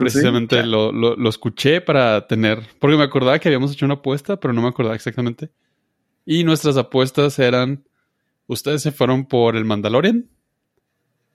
[0.00, 4.54] Precisamente lo, lo, escuché para tener, porque me acordaba que habíamos hecho una apuesta, pero
[4.54, 5.50] no me acordaba exactamente.
[6.24, 7.84] Y nuestras apuestas eran,
[8.46, 10.28] ustedes se fueron por el Mandalorian,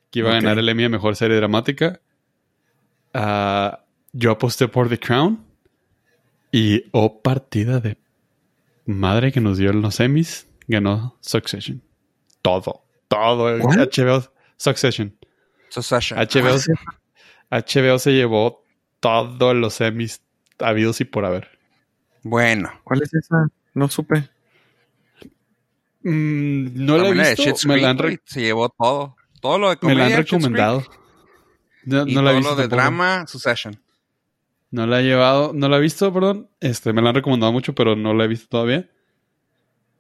[0.10, 2.02] que iba a ganar el Emmy a Mejor Serie Dramática.
[3.14, 5.46] Ah, yo aposté por The Crown.
[6.52, 7.98] Y, oh, partida de
[8.86, 11.82] madre que nos dio los Emmys, ganó Succession.
[12.42, 13.58] Todo, todo.
[13.58, 14.24] HBO
[14.58, 15.16] Succession.
[15.70, 16.20] Succession.
[16.20, 16.58] HBO,
[17.62, 18.64] HBO se llevó
[19.00, 20.22] todos los Emmys
[20.60, 21.50] habidos y por haber.
[22.24, 22.72] Bueno.
[22.84, 23.48] ¿Cuál es esa?
[23.74, 24.30] No supe.
[26.02, 27.68] Mm, no la he visto.
[27.68, 29.16] me la han se llevó todo.
[29.42, 30.84] Todo lo de comedia, Me la han recomendado.
[31.84, 33.80] No, y todo lo de drama, Succession.
[34.72, 36.50] No la he llevado, no la he visto, perdón.
[36.60, 38.90] Este, me la han recomendado mucho, pero no la he visto todavía.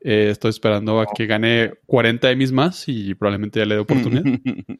[0.01, 4.23] Eh, estoy esperando a que gane 40 Emmys más y probablemente ya le dé oportunidad.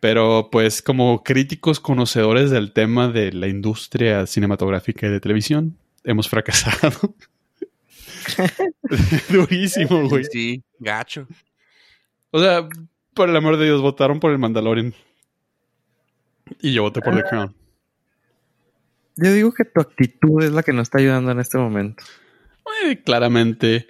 [0.00, 6.28] pero pues como críticos conocedores del tema de la industria cinematográfica y de televisión, hemos
[6.28, 7.14] fracasado.
[9.28, 10.24] Durísimo, güey.
[10.24, 11.26] Sí, gacho.
[12.30, 12.66] O sea,
[13.14, 14.94] por el amor de Dios, votaron por el Mandalorian.
[16.60, 17.54] Y yo voté por The Crown.
[19.16, 22.02] Yo digo que tu actitud es la que nos está ayudando en este momento.
[23.04, 23.86] claramente.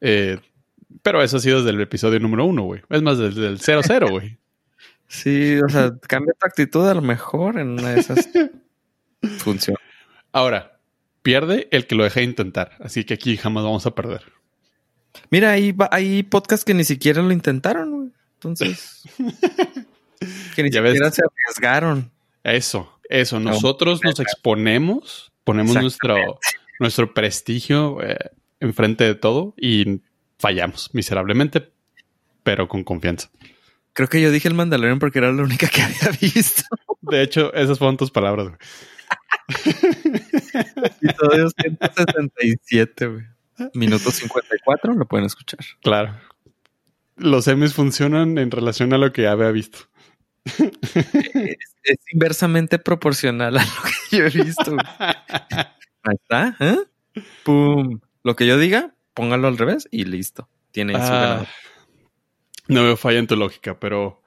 [0.00, 0.38] Eh,
[1.02, 2.82] pero eso ha sido desde el episodio número uno, güey.
[2.90, 4.38] Es más, desde el 00, güey.
[5.08, 8.28] Sí, o sea, cambia tu actitud a lo mejor en una de esas
[9.38, 9.82] funciones.
[10.32, 10.78] Ahora,
[11.22, 12.76] pierde el que lo deje intentar.
[12.80, 14.22] Así que aquí jamás vamos a perder.
[15.30, 19.02] Mira, hay, hay podcasts que ni siquiera lo intentaron, Entonces.
[20.54, 22.10] que ni siquiera se arriesgaron.
[22.44, 23.40] Eso, eso.
[23.40, 26.16] Nosotros nos exponemos, ponemos nuestro,
[26.78, 28.30] nuestro prestigio eh,
[28.60, 30.00] enfrente de todo y
[30.38, 31.72] fallamos miserablemente,
[32.42, 33.30] pero con confianza.
[33.96, 36.64] Creo que yo dije el Mandalorian porque era la única que había visto.
[37.00, 38.48] De hecho, esas fueron tus palabras.
[38.48, 38.58] Güey.
[41.00, 43.24] Episodio 167, güey.
[43.72, 45.60] Minuto 54, lo pueden escuchar.
[45.80, 46.14] Claro.
[47.16, 49.78] Los M's funcionan en relación a lo que había visto.
[50.44, 54.76] Es, inversamente proporcional a lo que yo he visto.
[54.98, 56.54] Ahí está.
[56.60, 56.78] ¿eh?
[57.44, 58.00] Pum.
[58.22, 60.50] Lo que yo diga, póngalo al revés y listo.
[60.70, 61.46] Tiene su ah.
[62.68, 64.22] No veo falla en tu lógica, pero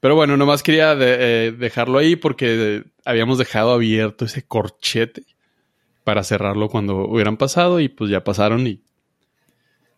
[0.00, 5.24] pero bueno, nomás quería eh, dejarlo ahí porque habíamos dejado abierto ese corchete
[6.04, 8.80] para cerrarlo cuando hubieran pasado y pues ya pasaron y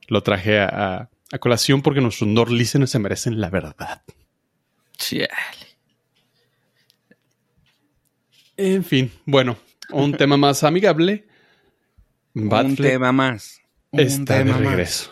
[0.08, 4.02] lo traje a, colación porque nuestros no se merecen la verdad.
[4.96, 5.28] Chale.
[8.56, 9.56] En fin, bueno,
[9.90, 11.26] un tema más amigable.
[12.34, 13.60] un tema más.
[13.92, 15.10] está de regreso.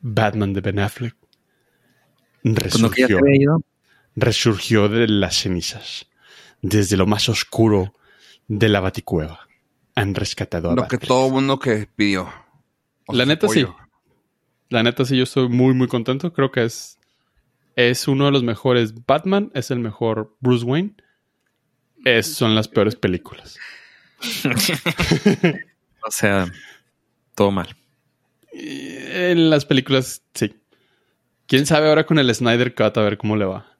[0.00, 1.21] Batman de Ben Affleck
[2.44, 3.18] resurgió,
[4.16, 6.06] resurgió de las cenizas
[6.60, 7.94] desde lo más oscuro
[8.48, 9.48] de la Baticueva
[9.94, 12.32] han rescatado a Lo que todo mundo que pidió.
[13.08, 13.66] la neta sí.
[14.70, 16.32] La neta sí, yo estoy muy, muy contento.
[16.32, 16.98] Creo que es,
[17.76, 20.94] es uno de los mejores Batman, es el mejor Bruce Wayne.
[22.04, 23.58] Es, son las peores películas.
[26.06, 26.50] o sea,
[27.34, 27.76] todo mal.
[28.52, 30.54] En las películas, sí.
[31.52, 33.76] ¿Quién sabe ahora con el Snyder Cut a ver cómo le va?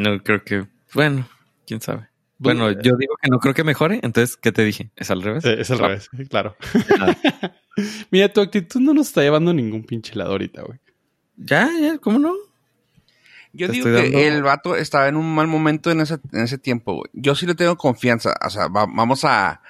[0.00, 0.66] no creo que.
[0.94, 1.28] Bueno,
[1.66, 2.08] quién sabe.
[2.38, 4.90] Bueno, eh, yo digo que no creo que mejore, entonces, ¿qué te dije?
[4.96, 5.44] ¿Es al revés?
[5.44, 6.56] es al revés, claro.
[8.10, 10.78] Mira, tu actitud no nos está llevando a ningún pinche lado ahorita, güey.
[11.36, 12.32] Ya, ya, ¿cómo no?
[13.52, 16.94] Yo digo que el vato estaba en un mal momento en ese, en ese tiempo,
[16.94, 17.10] güey.
[17.12, 18.34] Yo sí le tengo confianza.
[18.42, 19.60] O sea, vamos a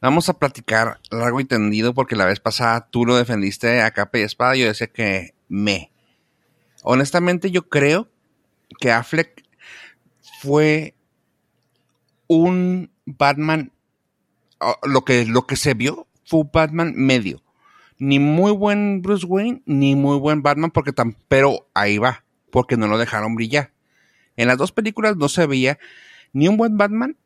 [0.00, 4.20] vamos a platicar largo y tendido porque la vez pasada tú lo defendiste a capa
[4.20, 4.54] y espada.
[4.54, 5.91] Yo decía que me.
[6.82, 8.08] Honestamente, yo creo
[8.80, 9.44] que Affleck
[10.40, 10.94] fue
[12.26, 13.72] un Batman,
[14.82, 17.42] lo que, lo que se vio fue un Batman medio.
[17.98, 22.76] Ni muy buen Bruce Wayne, ni muy buen Batman, porque tan, pero ahí va, porque
[22.76, 23.72] no lo dejaron brillar.
[24.36, 25.78] En las dos películas no se veía
[26.32, 27.16] ni un buen Batman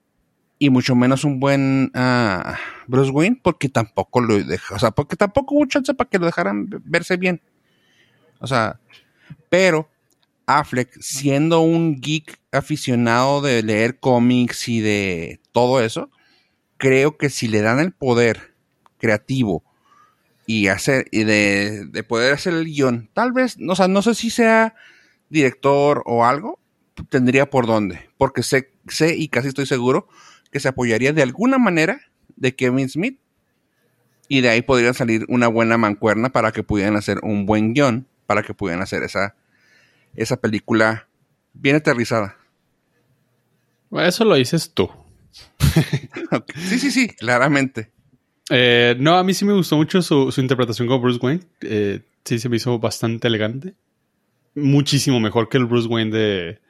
[0.59, 5.17] y mucho menos un buen ah, Bruce Wayne, porque tampoco lo dejó, o sea, porque
[5.17, 7.41] tampoco hubo chance para que lo dejaran verse bien.
[8.39, 8.81] O sea,
[9.49, 9.89] pero
[10.47, 16.11] Affleck, siendo un geek aficionado de leer cómics y de todo eso,
[16.77, 18.55] creo que si le dan el poder
[18.99, 19.65] creativo
[20.47, 24.31] y hacer y de, poder hacer el guion, tal vez, o sea, no sé si
[24.31, 24.75] sea
[25.29, 26.61] director o algo,
[27.09, 30.09] tendría por dónde, porque sé, sé y casi estoy seguro
[30.53, 32.01] que se apoyaría de alguna manera
[32.37, 33.19] de Kevin Smith
[34.29, 38.07] y de ahí podría salir una buena mancuerna para que pudieran hacer un buen guion,
[38.27, 39.35] para que pudieran hacer esa
[40.17, 41.07] esa película
[41.53, 42.37] bien aterrizada.
[43.93, 44.91] Eso lo dices tú.
[46.69, 47.93] Sí, sí, sí, claramente.
[48.51, 51.43] Eh, no, a mí sí me gustó mucho su, interpretación como Bruce Wayne.
[51.61, 53.75] Eh, sí, se me hizo bastante elegante.
[54.55, 56.61] Muchísimo mejor que el Bruce Wayne de.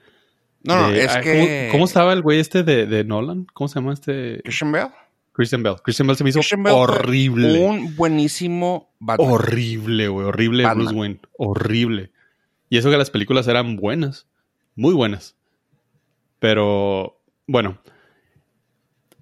[0.65, 1.69] No, no, es que.
[1.71, 3.47] ¿cómo, estaba el güey este de, Nolan?
[3.53, 4.41] ¿Cómo se llama este?
[4.43, 4.89] Christian Bell.
[5.37, 5.77] Christian Bell.
[5.83, 6.41] Christian Bell se me hizo
[6.73, 7.59] horrible.
[7.63, 9.33] Un buenísimo Batman.
[9.33, 10.27] Horrible, güey.
[10.27, 11.21] Horrible Bruce Wayne.
[11.37, 12.11] Horrible.
[12.71, 14.27] Y eso que las películas eran buenas,
[14.77, 15.37] muy buenas.
[16.39, 17.79] Pero, bueno,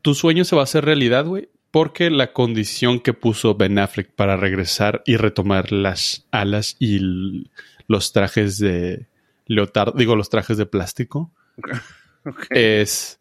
[0.02, 4.14] tu sueño se va a hacer realidad, güey, porque la condición que puso Ben Affleck
[4.14, 7.50] para regresar y retomar las alas y
[7.88, 9.08] los trajes de
[9.46, 11.32] leotardo, digo, los trajes de plástico,
[12.50, 13.18] es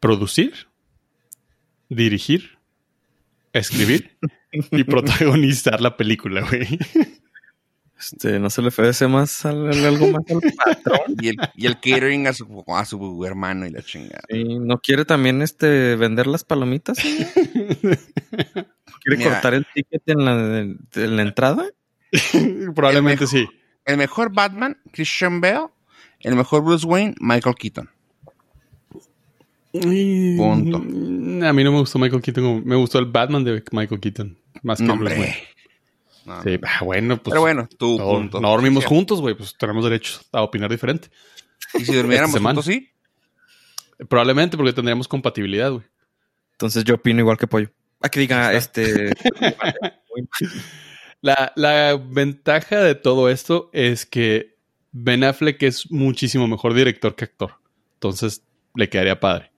[0.00, 0.68] producir,
[1.94, 2.58] dirigir,
[3.52, 4.16] escribir
[4.70, 6.78] y protagonizar la película, güey.
[7.98, 11.00] Este, no se le ofrece más algo más al patrón.
[11.20, 14.24] y, el, y el catering a su, a su hermano y la chingada.
[14.28, 16.98] ¿Y no quiere también este vender las palomitas?
[19.02, 21.70] ¿Quiere cortar el ticket en la, en la entrada?
[22.74, 23.46] Probablemente sí.
[23.84, 25.68] El mejor Batman, Christian Bale.
[26.20, 27.90] El mejor Bruce Wayne, Michael Keaton.
[29.72, 30.84] Punto.
[31.44, 32.62] A mí no me gustó Michael Keaton.
[32.64, 34.38] Me gustó el Batman de Michael Keaton.
[34.62, 35.36] Más que Bruce Wayne.
[36.44, 37.32] Sí, ah, bueno, pues.
[37.32, 38.40] Pero bueno, tú, no, punto.
[38.40, 41.08] No dormimos juntos, güey, pues tenemos derecho a opinar diferente.
[41.74, 42.90] ¿Y si durmiéramos juntos, sí?
[44.08, 45.84] Probablemente porque tendríamos compatibilidad, güey.
[46.52, 47.70] Entonces yo opino igual que Pollo.
[48.00, 49.12] A que diga, este.
[51.20, 54.56] la, la ventaja de todo esto es que
[54.92, 57.54] Ben Affleck es muchísimo mejor director que actor.
[57.94, 59.50] Entonces le quedaría padre.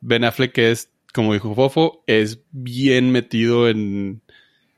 [0.00, 4.22] Ben Affleck es, como dijo Fofo, es bien metido en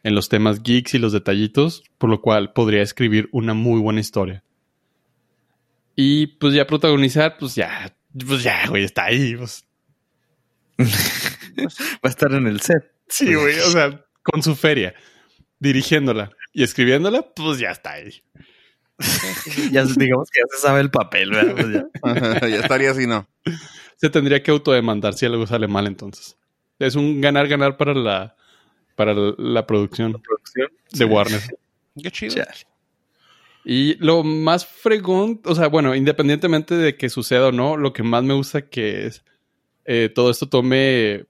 [0.02, 4.00] en los temas geeks y los detallitos, por lo cual podría escribir una muy buena
[4.00, 4.42] historia.
[5.94, 7.94] Y pues ya protagonizar, pues ya,
[8.26, 9.36] pues ya, güey, está ahí.
[9.36, 9.64] Pues.
[10.78, 12.90] Va a estar en el set.
[13.08, 14.94] Sí, güey, o sea, con su feria,
[15.58, 18.22] dirigiéndola y escribiéndola, pues ya está ahí.
[19.70, 21.54] ya digamos que ya se sabe el papel, ¿verdad?
[21.54, 22.48] Pues ya.
[22.48, 23.28] ya estaría así, ¿no?
[24.02, 26.36] Se tendría que autodemandar si algo sale mal entonces.
[26.80, 28.34] Es un ganar-ganar para la,
[28.96, 30.20] para la producción,
[30.90, 31.40] de Warner.
[32.02, 32.42] Qué chido.
[33.64, 38.02] Y lo más fregón, o sea, bueno, independientemente de que suceda o no, lo que
[38.02, 39.24] más me gusta que es
[39.84, 41.26] eh, todo esto tome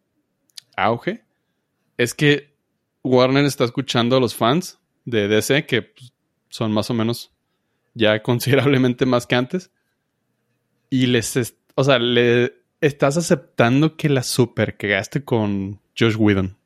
[0.75, 1.27] auge
[1.99, 2.57] es que
[3.05, 6.15] Warner está escuchando a los fans de DC, que pues,
[6.49, 7.33] son más o menos
[7.93, 9.71] ya considerablemente más que antes,
[10.89, 16.57] y les, o sea, le estás aceptando que la super cagaste con Josh Whedon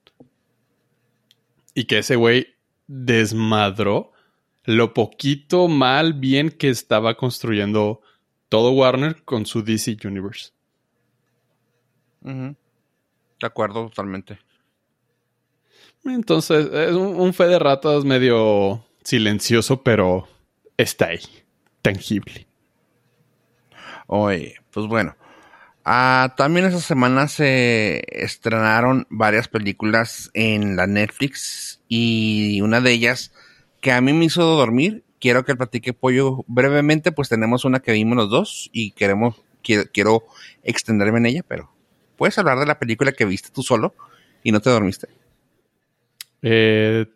[1.75, 2.55] y que ese güey
[2.87, 4.13] desmadró
[4.65, 8.01] lo poquito mal bien que estaba construyendo
[8.49, 10.53] todo Warner con su DC Universe.
[12.23, 12.57] De
[13.43, 14.39] acuerdo, totalmente.
[16.05, 20.27] Entonces, es un, fe de ratas medio silencioso, pero
[20.77, 21.21] está ahí,
[21.83, 22.47] tangible.
[24.07, 25.15] Oye, pues bueno.
[25.89, 33.33] Ah, también esa semana se estrenaron varias películas en la Netflix y una de ellas
[33.81, 35.05] que a mí me hizo dormir.
[35.21, 40.27] Quiero que platique pollo brevemente, pues tenemos una que vimos los dos y queremos, quiero
[40.65, 41.73] extenderme en ella, pero
[42.17, 43.95] ¿puedes hablar de la película que viste tú solo
[44.43, 45.07] y no te dormiste?
[46.43, 47.07] Eh,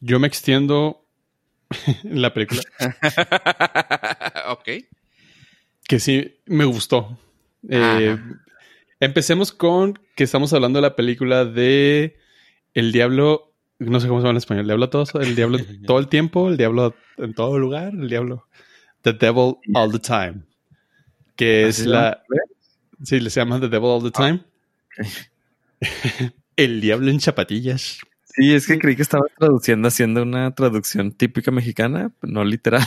[0.00, 1.08] yo me extiendo
[2.04, 2.62] en la película.
[4.46, 4.68] ok.
[5.88, 7.18] Que sí, me gustó.
[7.68, 8.18] Eh,
[9.00, 12.18] empecemos con que estamos hablando de la película de
[12.74, 13.54] El Diablo.
[13.78, 14.62] No sé cómo se llama en español.
[14.62, 18.46] El Diablo todo, el Diablo todo el tiempo, el Diablo en todo lugar, el Diablo.
[19.02, 20.42] The Devil All the Time.
[21.36, 22.22] Que es la.
[23.02, 24.44] Sí, le se llama The Devil All the ah, Time.
[26.56, 27.98] el Diablo en chapatillas.
[28.24, 32.82] Sí, es que creí que estaba traduciendo, haciendo una traducción típica mexicana, no literal.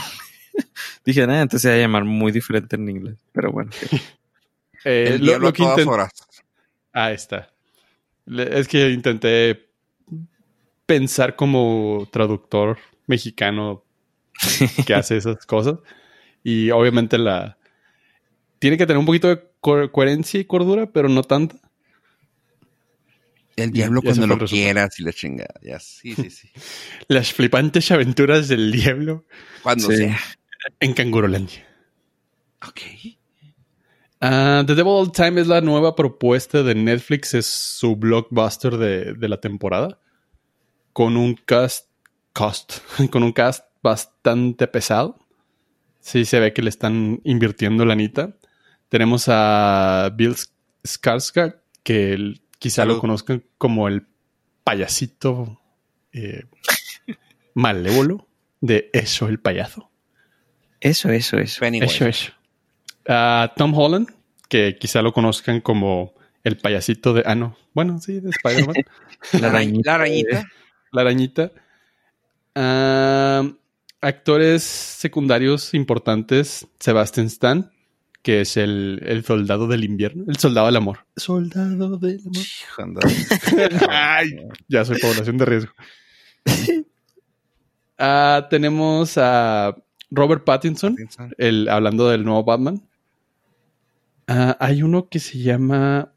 [1.06, 3.72] Dije, nada, entonces se va a llamar muy diferente en inglés, pero bueno.
[4.86, 6.12] eh, lo, lo, que todas horas.
[6.94, 7.52] Ahí está.
[8.28, 9.70] Es que intenté
[10.86, 12.78] pensar como traductor
[13.08, 13.84] mexicano
[14.86, 15.80] que hace esas cosas.
[16.44, 17.58] Y obviamente la...
[18.60, 21.58] Tiene que tener un poquito de coherencia y cordura, pero no tanta.
[23.56, 25.56] El diablo cuando lo quieras y la chingada.
[25.62, 26.50] Ya, sí, sí, sí.
[27.08, 29.26] Las flipantes aventuras del diablo.
[29.64, 30.20] Cuando sea.
[30.80, 31.66] En Cangurolandia.
[32.68, 32.82] Ok.
[34.22, 37.34] Uh, The Devil All Time es la nueva propuesta de Netflix.
[37.34, 40.00] Es su blockbuster de, de la temporada.
[40.94, 41.90] Con un cast,
[42.34, 42.80] cast.
[43.12, 45.20] Con un cast bastante pesado.
[46.00, 48.36] Sí, se ve que le están invirtiendo la anita.
[48.90, 50.36] Tenemos a Bill
[50.84, 54.08] Skarsgård, que el Quizá lo conozcan como el
[54.64, 55.62] payasito
[56.14, 56.46] eh,
[57.54, 58.28] malévolo
[58.62, 59.92] de Eso, el payaso.
[60.80, 61.64] Eso, eso, eso.
[61.64, 62.32] Eso, eso.
[63.08, 64.10] Uh, Tom Holland,
[64.50, 67.24] que quizá lo conozcan como el payasito de.
[67.26, 67.58] Ah, no.
[67.74, 68.76] Bueno, sí, de Spider-Man.
[69.42, 69.92] la arañita.
[69.92, 70.46] La arañita.
[70.92, 71.52] La arañita.
[72.56, 73.44] Ah,
[74.02, 77.72] actores secundarios importantes: Sebastian Stan,
[78.22, 81.06] que es el, soldado del invierno, el soldado del amor.
[81.16, 83.04] Soldado del amor.
[83.90, 84.30] Ay,
[84.68, 85.74] ya soy población de riesgo.
[87.98, 89.76] Ah, tenemos a
[90.12, 90.96] Robert Pattinson,
[91.38, 92.82] El, hablando del nuevo Batman.
[94.28, 96.14] Ah, hay uno que se llama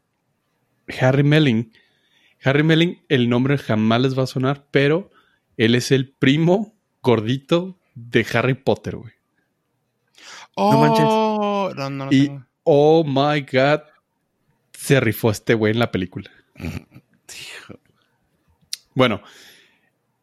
[0.99, 1.71] Harry Melling.
[2.43, 5.11] Harry Melling, el nombre jamás les va a sonar, pero
[5.57, 9.13] él es el primo gordito de Harry Potter, güey.
[10.57, 11.05] no manches.
[11.05, 11.71] Oh,
[12.11, 12.31] y,
[12.63, 13.81] oh my god,
[14.73, 16.31] se rifó este güey en la película.
[18.95, 19.21] bueno,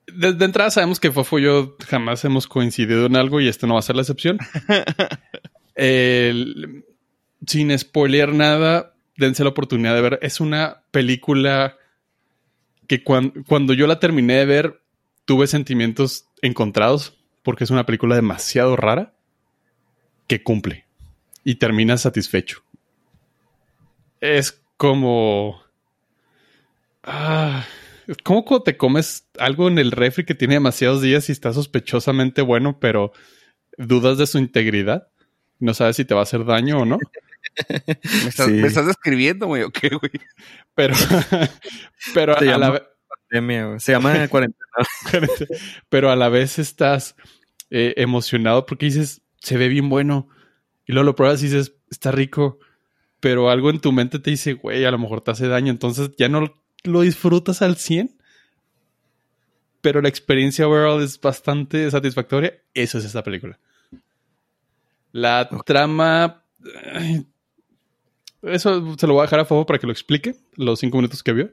[0.07, 3.74] desde entrada sabemos que Fofo y yo jamás hemos coincidido en algo y esto no
[3.74, 4.39] va a ser la excepción.
[7.45, 10.18] sin spoilear nada, dense la oportunidad de ver.
[10.22, 11.76] Es una película
[12.87, 14.80] que cuando yo la terminé de ver,
[15.24, 19.14] tuve sentimientos encontrados porque es una película demasiado rara
[20.26, 20.87] que cumple
[21.45, 22.62] y terminas satisfecho.
[24.20, 25.62] Es como...
[27.05, 27.64] Ah,
[28.09, 31.53] es como cuando te comes algo en el refri que tiene demasiados días y está
[31.53, 33.12] sospechosamente bueno, pero
[33.78, 35.09] dudas de su integridad.
[35.59, 36.99] No sabes si te va a hacer daño o no.
[38.49, 40.13] ¿Me, estás, describiendo, güey, o qué, güey?
[40.75, 40.95] Pero,
[42.15, 42.83] pero a, la vez...
[43.79, 44.65] Se llama cuarentena.
[45.89, 47.17] pero a la vez estás
[47.71, 50.29] eh, emocionado porque dices, se ve bien bueno.
[50.87, 52.59] Y luego lo pruebas y dices, está rico,
[53.21, 56.11] pero algo en tu mente te dice, güey, a lo mejor te hace daño, entonces
[56.17, 58.17] ya no lo disfrutas al 100.
[59.81, 62.55] Pero la experiencia overall es bastante satisfactoria.
[62.75, 63.59] Eso es esta película.
[65.13, 66.45] La trama.
[68.47, 70.37] Eso se lo voy a dejar a favor para que lo explique.
[70.55, 71.51] Los cinco minutos que vio.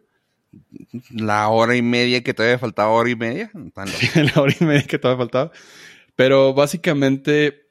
[1.12, 3.52] La hora y media que todavía faltaba, hora y media.
[3.56, 5.52] la hora y media que todavía faltaba.
[6.16, 7.68] Pero básicamente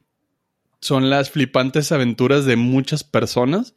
[0.81, 3.75] son las flipantes aventuras de muchas personas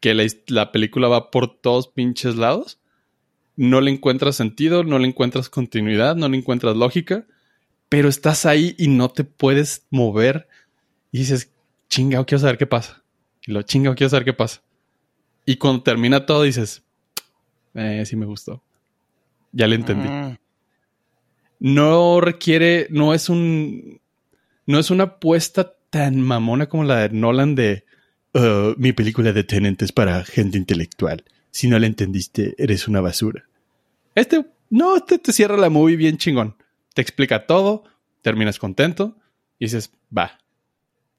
[0.00, 0.14] que
[0.48, 2.80] la, película va por todos pinches lados.
[3.56, 7.26] No le encuentras sentido, no le encuentras continuidad, no le encuentras lógica,
[7.88, 10.48] pero estás ahí y no te puedes mover
[11.12, 11.52] y dices,
[11.88, 13.02] chingao, quiero saber qué pasa.
[13.46, 14.62] Y lo chingao, quiero saber qué pasa.
[15.46, 16.82] Y cuando termina todo dices,
[17.74, 18.62] eh, sí me gustó.
[19.52, 20.08] Ya le entendí.
[20.08, 20.36] Mm.
[21.60, 24.00] No requiere, no es un,
[24.66, 27.84] no es una apuesta tan mamona como la de Nolan de
[28.34, 31.24] uh, mi película de Tenant es para gente intelectual.
[31.50, 33.44] Si no le entendiste, eres una basura.
[34.14, 36.56] Este, no, este te cierra la movie bien chingón.
[36.92, 37.84] Te explica todo,
[38.20, 39.16] terminas contento
[39.58, 40.38] y dices, va.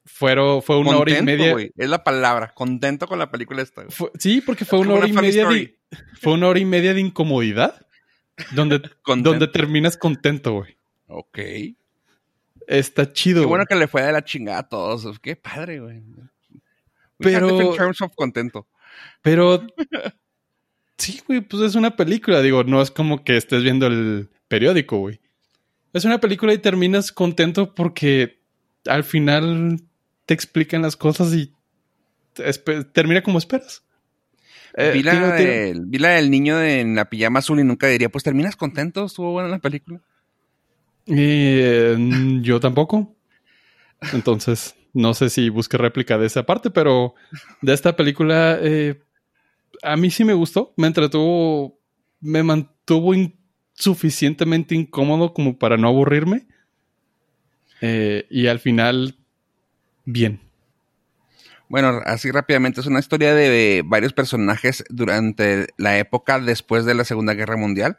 [0.08, 1.54] Fueron, fue una hora y media.
[1.76, 3.84] Es la palabra, contento con la película esta.
[4.18, 5.78] sí, porque fue una hora y media de,
[6.20, 7.86] fue una hora y media de incomodidad
[8.52, 10.76] donde, donde terminas contento, güey.
[11.06, 11.38] Ok.
[12.66, 13.42] Está chido.
[13.42, 15.18] Qué bueno que le fue de la chingada a todos.
[15.20, 16.02] Qué padre, güey.
[17.18, 17.74] Pero.
[17.74, 18.66] Terms of contento.
[19.22, 19.66] Pero.
[20.96, 22.42] sí, güey, pues es una película.
[22.42, 25.20] Digo, no es como que estés viendo el periódico, güey.
[25.92, 28.42] Es una película y terminas contento porque
[28.86, 29.80] al final
[30.28, 31.54] te explican las cosas y
[32.92, 33.82] termina como esperas.
[34.76, 39.06] Eh, vi, la del, niño en la pijama azul y nunca diría, pues terminas contento,
[39.06, 40.02] estuvo buena la película.
[41.06, 41.96] Eh,
[42.42, 43.16] yo tampoco.
[44.12, 47.14] Entonces, no sé si busque réplica de esa parte, pero
[47.62, 49.00] de esta película, eh,
[49.82, 50.74] a mí sí me gustó.
[50.76, 51.80] Me entretuvo,
[52.20, 53.14] me mantuvo
[53.72, 56.46] suficientemente incómodo como para no aburrirme.
[57.80, 59.17] Eh, y al final,
[60.12, 60.40] bien.
[61.68, 67.04] Bueno, así rápidamente, es una historia de varios personajes durante la época después de la
[67.04, 67.98] Segunda Guerra Mundial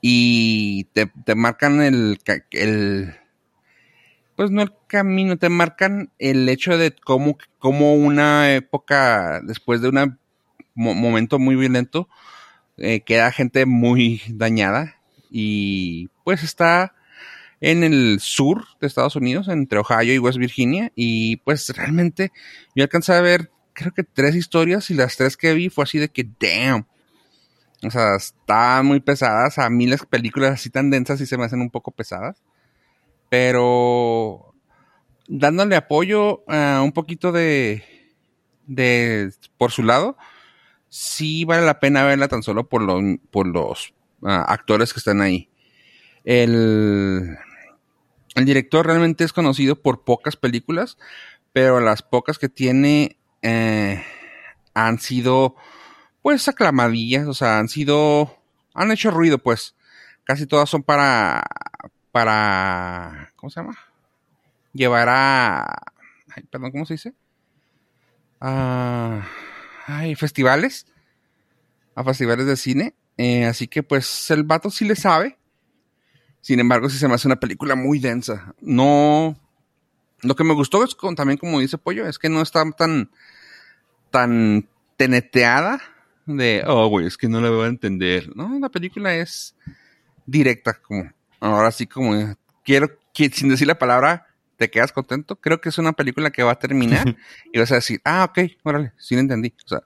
[0.00, 2.20] y te, marcan el,
[2.52, 3.16] el,
[4.36, 9.88] pues no el camino, te marcan el hecho de cómo, cómo una época después de
[9.88, 10.18] un
[10.74, 12.08] momento muy violento
[12.76, 14.96] eh, queda gente muy dañada
[15.28, 16.94] y pues está
[17.62, 22.30] en el sur de Estados Unidos, entre Ohio y West Virginia y pues realmente
[22.76, 25.98] yo alcancé a ver creo que tres historias y las tres que vi fue así
[25.98, 26.86] de que damn
[27.84, 29.58] o sea, están muy pesadas.
[29.58, 32.42] A mí las películas así tan densas y se me hacen un poco pesadas.
[33.28, 34.54] Pero
[35.28, 37.82] dándole apoyo a un poquito de,
[38.66, 40.16] de por su lado,
[40.88, 45.20] sí vale la pena verla tan solo por, los por los ah, actores que están
[45.20, 45.50] ahí.
[46.24, 47.36] El,
[48.34, 50.98] el director realmente es conocido por pocas películas,
[51.52, 54.02] pero las pocas que tiene eh,
[54.74, 55.56] han sido
[56.22, 58.38] pues aclamadillas, o sea, han sido,
[58.74, 59.74] han hecho ruido, pues.
[60.24, 61.42] Casi todas son para,
[62.12, 63.76] para, ¿cómo se llama?
[64.72, 65.62] Llevar a,
[66.34, 67.12] ay, perdón, ¿cómo se dice?
[68.40, 69.26] A,
[69.86, 70.86] ay, festivales,
[71.96, 72.94] a festivales de cine.
[73.18, 75.38] Eh, así que pues el vato sí le sabe.
[76.42, 78.54] Sin embargo, sí se me hace una película muy densa.
[78.60, 79.38] No,
[80.20, 83.10] lo que me gustó es con, también como dice Pollo, es que no está tan,
[84.10, 85.80] tan teneteada
[86.26, 88.36] de, oh, güey, es que no la voy a entender.
[88.36, 89.54] No, la película es
[90.26, 94.26] directa, como, ahora sí, como, quiero, que, sin decir la palabra,
[94.56, 95.36] te quedas contento.
[95.36, 97.16] Creo que es una película que va a terminar
[97.52, 99.54] y vas a decir, ah, ok, órale, sí lo entendí.
[99.64, 99.82] O sea,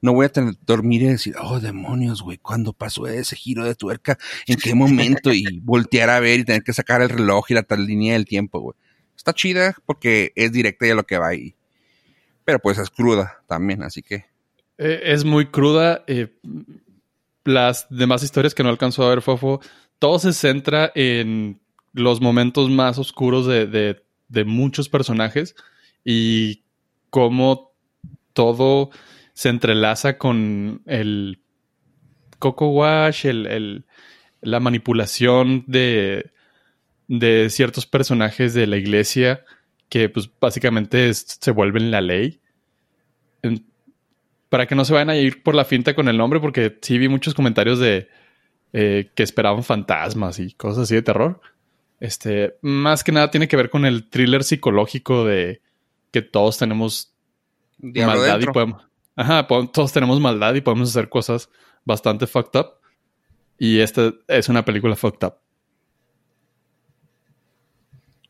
[0.00, 3.74] no voy a tener, dormir y decir, oh, demonios, güey, ¿cuándo pasó ese giro de
[3.74, 4.18] tuerca?
[4.46, 5.32] ¿En qué momento?
[5.32, 8.24] Y voltear a ver y tener que sacar el reloj y la tal línea del
[8.24, 8.76] tiempo, güey.
[9.16, 11.54] Está chida porque es directa y a lo que va ahí.
[12.44, 14.26] Pero pues es cruda también, así que
[14.78, 16.04] eh, es muy cruda.
[16.06, 16.28] Eh,
[17.44, 19.60] las demás historias que no alcanzó a ver Fofo,
[19.98, 21.60] todo se centra en
[21.92, 24.00] los momentos más oscuros de,
[24.44, 25.56] muchos personajes
[26.04, 26.62] y
[27.10, 27.72] cómo
[28.34, 28.90] todo
[29.38, 31.38] se entrelaza con el
[32.40, 33.84] Coco Wash, el,
[34.40, 36.32] la manipulación de,
[37.06, 39.44] de ciertos personajes de la iglesia
[39.88, 42.40] que pues básicamente se vuelven la ley
[44.48, 46.98] para que no se vayan a ir por la finta con el nombre, porque sí
[46.98, 48.08] vi muchos comentarios de
[48.72, 51.40] eh, que esperaban fantasmas y cosas así de terror.
[52.00, 55.62] Este, más que nada tiene que ver con el thriller psicológico de
[56.10, 57.14] que todos tenemos
[57.78, 58.87] maldad y podemos.
[59.18, 61.50] Ajá, todos tenemos maldad y podemos hacer cosas
[61.84, 62.74] bastante fucked up.
[63.58, 65.34] Y esta es una película fucked up.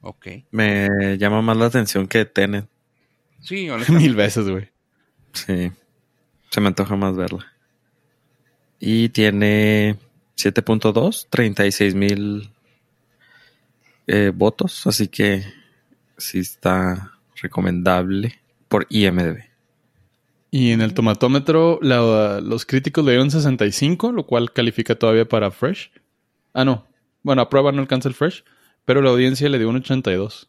[0.01, 0.28] Ok.
[0.51, 2.66] Me llama más la atención que Tenet.
[3.43, 4.70] Sí, Mil veces, güey.
[5.34, 5.70] Sí.
[6.49, 7.53] Se me antoja más verla.
[8.80, 9.99] Y tiene
[10.39, 12.51] 7.2, 36 mil
[14.07, 15.45] eh, votos, así que
[16.16, 17.12] sí está
[17.43, 19.47] recomendable por IMDB.
[20.51, 25.90] Y en el tomatómetro los críticos le dieron 65, lo cual califica todavía para Fresh.
[26.55, 26.86] Ah, no.
[27.22, 28.44] Bueno, a prueba no alcanza el Fresh,
[28.84, 30.49] pero la audiencia le dio un 82.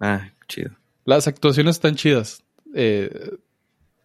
[0.00, 0.72] Ah, chido.
[1.04, 2.42] Las actuaciones están chidas.
[2.74, 3.38] Eh,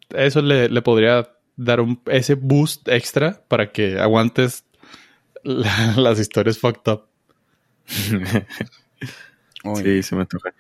[0.10, 4.66] eso le, podría dar un, ese boost extra para que aguantes
[5.44, 7.08] las historias fucked up.
[9.76, 10.54] sí, se me toca.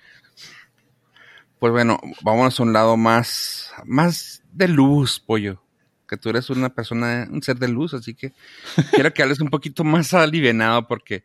[1.61, 5.61] Pues bueno, vámonos a un lado más, más de luz, pollo.
[6.09, 8.33] que tú eres una persona, un ser de luz, así que
[8.91, 11.23] quiero que hables un poquito más alivianado porque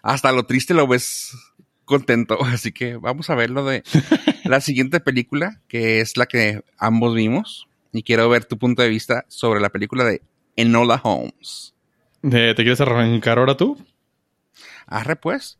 [0.00, 1.36] hasta lo triste lo ves
[1.84, 2.38] contento.
[2.44, 3.82] Así que vamos a ver lo de
[4.44, 7.68] la siguiente película, que es la que ambos vimos.
[7.92, 10.22] Y quiero ver tu punto de vista sobre la película de
[10.56, 11.74] Enola Holmes.
[12.22, 13.76] ¿Te quieres arrancar ahora tú?
[14.86, 15.58] Arre, pues.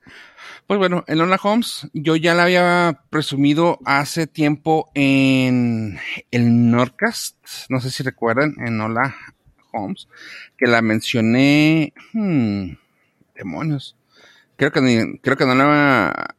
[0.69, 5.99] Pues bueno, Enola Holmes, yo ya la había presumido hace tiempo en
[6.31, 7.39] el Nordcast.
[7.71, 9.17] No sé si recuerdan, Enola
[9.73, 10.09] Holmes,
[10.59, 11.95] que la mencioné.
[12.13, 12.73] Hmm,
[13.35, 13.97] demonios.
[14.57, 16.37] Creo que, creo que no la,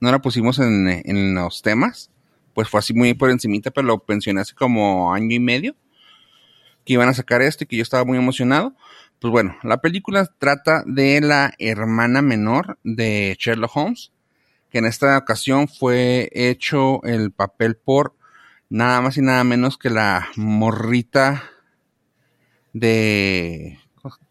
[0.00, 2.10] no la pusimos en, en los temas.
[2.54, 5.76] Pues fue así muy por encimita, pero lo mencioné hace como año y medio.
[6.86, 8.74] Que iban a sacar esto y que yo estaba muy emocionado.
[9.24, 14.12] Pues bueno, la película trata de la hermana menor de Sherlock Holmes,
[14.70, 18.14] que en esta ocasión fue hecho el papel por
[18.68, 21.42] nada más y nada menos que la morrita
[22.74, 23.78] de...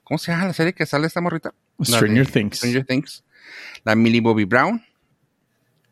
[0.03, 1.55] ¿Cómo se llama la serie que sale esta morrita?
[1.81, 2.57] Stranger Things.
[2.57, 3.23] Stranger Things.
[3.83, 4.85] La Millie Bobby Brown.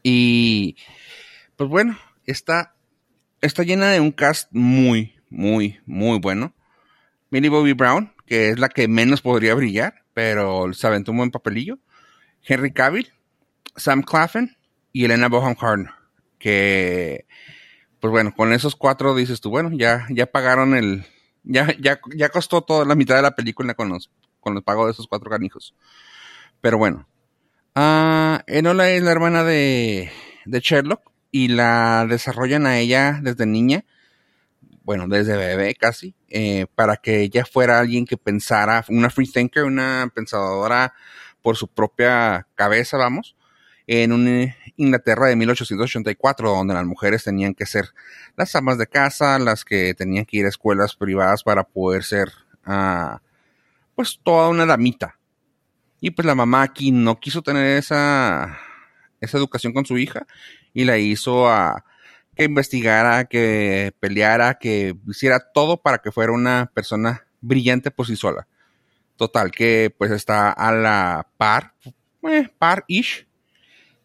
[0.04, 0.76] Y
[1.56, 1.98] pues bueno,
[2.28, 2.76] está,
[3.42, 6.54] está llena de un cast muy, muy, muy bueno.
[7.32, 11.32] Millie Bobby Brown, que es la que menos podría brillar, pero se aventó un buen
[11.32, 11.80] papelillo.
[12.42, 13.12] Henry Cavill,
[13.76, 14.56] Sam Claflin
[14.94, 15.90] y Elena Boham Carter,
[16.40, 17.26] que
[18.00, 21.04] pues bueno, con esos cuatro dices tú, bueno, ya, ya pagaron el,
[21.44, 24.10] ya, ya, ya costó toda la mitad de la película con los
[24.40, 25.76] con los pagos de esos cuatro canijos.
[26.62, 27.10] Pero bueno.
[27.76, 30.10] Uh, Enola es la hermana de,
[30.46, 31.02] de Sherlock
[31.32, 33.84] y la desarrollan a ella desde niña,
[34.84, 39.64] bueno, desde bebé casi, eh, para que ella fuera alguien que pensara, una free thinker,
[39.64, 40.94] una pensadora
[41.42, 43.36] por su propia cabeza, vamos,
[43.88, 47.90] en una Inglaterra de 1884, donde las mujeres tenían que ser
[48.36, 52.32] las amas de casa, las que tenían que ir a escuelas privadas para poder ser
[52.66, 53.18] uh,
[53.96, 55.18] pues toda una damita.
[56.00, 58.58] Y pues la mamá aquí no quiso tener esa,
[59.20, 60.26] esa educación con su hija
[60.74, 61.86] y la hizo a
[62.36, 68.16] que investigara, que peleara, que hiciera todo para que fuera una persona brillante por sí
[68.16, 68.48] sola.
[69.18, 71.76] Total, que pues está a la par,
[72.24, 73.28] eh, par-ish,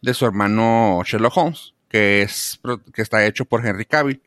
[0.02, 2.60] de su hermano Sherlock Holmes, que, es,
[2.92, 4.22] que está hecho por Henry Cavill.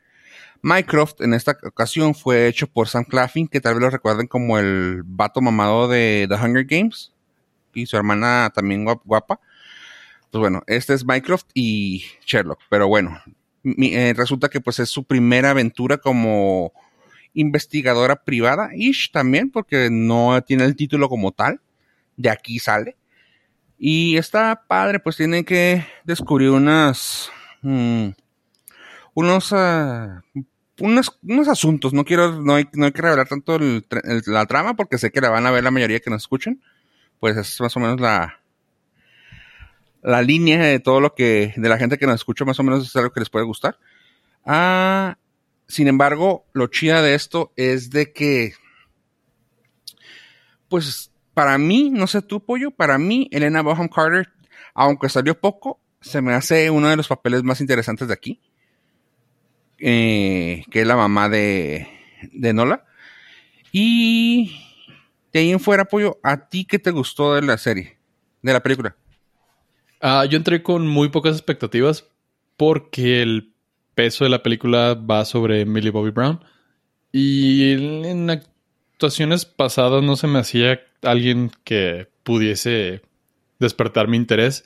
[0.61, 4.57] Mycroft en esta ocasión fue hecho por Sam Claflin, que tal vez lo recuerden como
[4.57, 7.13] el vato mamado de The Hunger Games,
[7.73, 9.39] y su hermana también guapa.
[10.31, 13.21] Pues bueno, este es Mycroft y Sherlock, pero bueno,
[13.63, 16.73] eh, resulta que pues es su primera aventura como
[17.33, 21.61] investigadora privada, ish también, porque no tiene el título como tal,
[22.17, 22.97] de aquí sale.
[23.77, 27.31] Y está padre, pues tiene que descubrir unas...
[27.61, 28.09] Mm,
[29.13, 30.21] unos, uh,
[30.79, 31.93] unos, unos, asuntos.
[31.93, 35.29] No quiero, no hay, no hay que revelar tanto la trama porque sé que la
[35.29, 36.61] van a ver la mayoría que nos escuchen.
[37.19, 38.38] Pues es más o menos la,
[40.01, 42.87] la línea de todo lo que, de la gente que nos escucha, más o menos
[42.87, 43.77] es algo que les puede gustar.
[44.45, 45.17] Ah,
[45.67, 48.53] sin embargo, lo chida de esto es de que,
[50.67, 54.29] pues, para mí, no sé tú, pollo, para mí, Elena Boham Carter,
[54.73, 58.41] aunque salió poco, se me hace uno de los papeles más interesantes de aquí.
[59.81, 61.87] Eh, que es la mamá de,
[62.33, 62.85] de Nola.
[63.71, 64.59] Y
[65.31, 67.97] de ahí en fuera, Pollo, ¿a ti qué te gustó de la serie?
[68.41, 68.95] De la película.
[70.01, 72.05] Uh, yo entré con muy pocas expectativas
[72.55, 73.53] porque el
[73.95, 76.43] peso de la película va sobre Millie Bobby Brown.
[77.11, 77.73] Y
[78.07, 83.01] en actuaciones pasadas no se me hacía alguien que pudiese
[83.59, 84.65] despertar mi interés.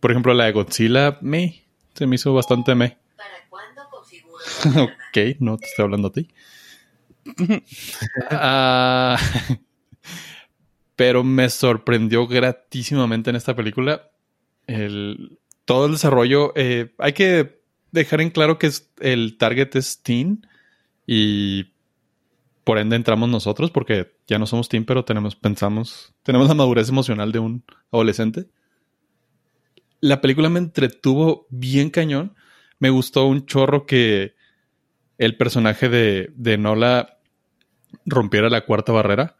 [0.00, 1.62] Por ejemplo, la de Godzilla, me,
[1.94, 2.98] se me hizo bastante me.
[4.80, 6.28] ok, no te estoy hablando a ti.
[8.30, 9.18] Ah,
[10.96, 14.10] pero me sorprendió gratísimamente en esta película.
[14.74, 16.52] El, todo el desarrollo.
[16.54, 17.60] Eh, hay que
[17.92, 20.46] dejar en claro que es, el target es teen
[21.06, 21.72] y
[22.64, 26.88] por ende entramos nosotros porque ya no somos teen, pero tenemos, pensamos, tenemos la madurez
[26.88, 28.46] emocional de un adolescente.
[30.00, 32.34] La película me entretuvo bien cañón.
[32.78, 34.34] Me gustó un chorro que
[35.18, 37.18] el personaje de, de Nola
[38.06, 39.36] rompiera la cuarta barrera,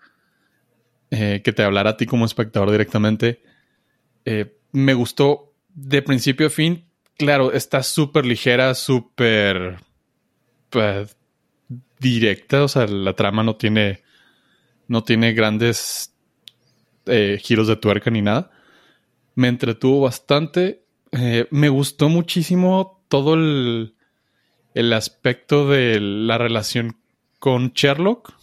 [1.11, 3.43] eh, que te hablara a ti como espectador directamente.
[4.25, 6.85] Eh, me gustó de principio a fin.
[7.17, 9.77] Claro, está súper ligera, súper
[10.71, 11.17] pues,
[11.99, 12.65] directa.
[12.65, 14.03] O sea, la trama no tiene,
[14.89, 16.15] no tiene grandes
[17.07, 18.51] eh, giros de tuerca ni nada.
[19.35, 20.85] Me entretuvo bastante.
[21.51, 23.95] me gustó muchísimo todo el,
[24.75, 26.97] el aspecto de la relación
[27.39, 28.35] con Sherlock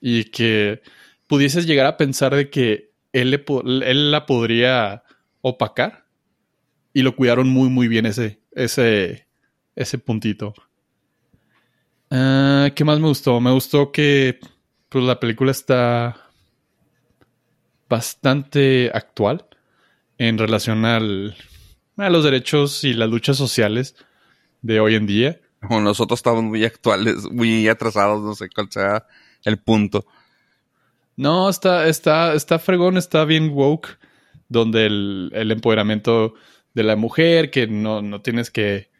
[0.00, 0.82] y que
[1.26, 3.44] pudieses llegar a pensar de que él, le,
[3.90, 5.03] él la podría
[5.46, 6.06] opacar
[6.94, 9.28] y lo cuidaron muy muy bien ese, ese,
[9.76, 10.54] ese puntito.
[12.10, 13.40] Ah, ¿Qué más me gustó?
[13.40, 14.40] Me gustó que
[14.88, 16.16] pues, la película está
[17.90, 19.46] bastante actual
[20.16, 21.36] en relación al,
[21.98, 23.96] a los derechos y las luchas sociales
[24.62, 25.40] de hoy en día.
[25.68, 29.06] Nosotros estamos muy actuales, muy atrasados, no sé cuál sea
[29.44, 30.06] el punto.
[31.16, 33.98] No, está, está, está fregón, está bien woke,
[34.48, 36.34] donde el, el empoderamiento
[36.74, 38.90] de la mujer, que no, no tienes que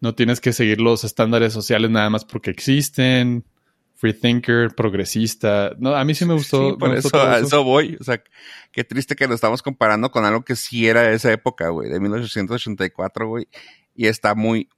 [0.00, 3.44] no tienes que seguir los estándares sociales nada más porque existen.
[3.94, 5.72] Free thinker, progresista.
[5.78, 6.76] No, a mí sí me gustó.
[6.76, 7.96] por eso, eso voy.
[7.98, 8.22] O sea,
[8.70, 11.88] qué triste que lo estamos comparando con algo que sí era de esa época, güey,
[11.88, 13.48] de 1884, güey.
[13.94, 14.68] Y está muy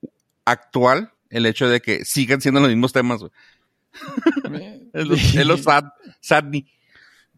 [0.45, 3.33] actual el hecho de que sigan siendo los mismos temas, güey.
[4.93, 5.85] es lo, sad,
[6.21, 6.69] sadny.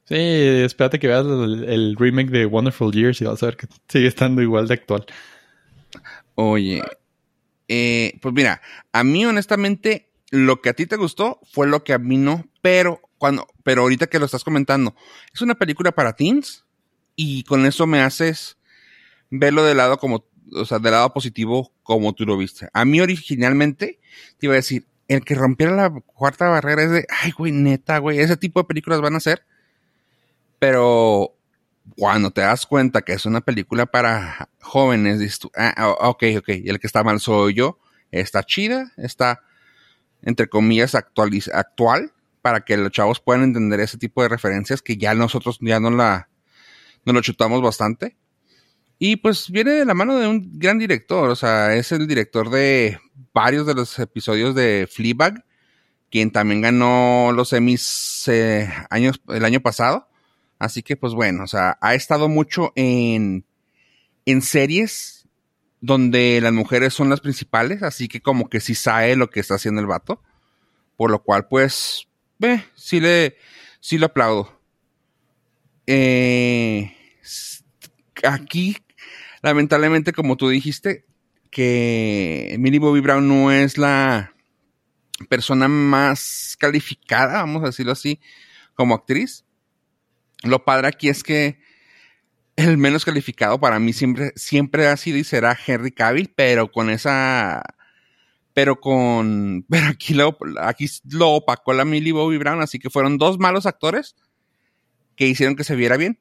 [0.09, 4.07] Sí, espérate que veas el, remake de Wonderful Years y vas a ver que sigue
[4.07, 5.05] estando igual de actual.
[6.35, 6.83] Oye,
[7.69, 11.93] eh, pues mira, a mí honestamente lo que a ti te gustó fue lo que
[11.93, 14.95] a mí no, pero cuando, pero ahorita que lo estás comentando,
[15.35, 16.65] es una película para teens
[17.15, 18.57] y con eso me haces
[19.29, 22.71] verlo de lado como, o sea, del lado positivo como tú lo viste.
[22.73, 24.01] A mí originalmente
[24.39, 27.99] te iba a decir, el que rompiera la cuarta barrera es de, ay, güey, neta,
[27.99, 29.45] güey, ese tipo de películas van a ser.
[30.59, 31.35] Pero
[31.97, 36.25] cuando te das cuenta que es una película para jóvenes, dices tú, ah, ah ok,
[36.39, 37.79] ok, el que está mal soy yo,
[38.11, 39.43] está chida, está,
[40.23, 45.15] entre comillas, actual, para que los chavos puedan entender ese tipo de referencias que ya
[45.15, 46.29] nosotros ya no la,
[47.05, 48.17] no lo chutamos bastante.
[48.99, 52.51] Y pues viene de la mano de un gran director, o sea, es el director
[52.51, 52.99] de
[53.33, 55.45] varios de los episodios de Fleabag,
[56.11, 60.09] quien también ganó los Emmys eh, años, el año pasado.
[60.59, 63.47] Así que, pues bueno, o sea, ha estado mucho en,
[64.27, 65.29] en series
[65.81, 69.55] donde las mujeres son las principales, así que como que sí sabe lo que está
[69.55, 70.23] haciendo el vato.
[70.97, 73.37] Por lo cual, pues, ve, sí le,
[73.81, 74.61] sí aplaudo.
[75.87, 76.93] Eh,
[78.25, 78.77] aquí,
[79.43, 81.07] lamentablemente, como tú dijiste,
[81.51, 84.35] que Millie Bobby Brown no es la
[85.29, 88.21] persona más calificada, vamos a decirlo así,
[88.75, 89.45] como actriz.
[90.43, 91.59] Lo padre aquí es que
[92.57, 96.91] el menos calificado para mí siempre, siempre ha sido y será Henry Cavill, pero con
[96.91, 97.63] esa,
[98.53, 103.19] pero con, pero aquí lo, aquí lo opacó la Millie Bobby Brown, así que fueron
[103.19, 104.17] dos malos actores
[105.17, 106.19] que hicieron que se viera bien.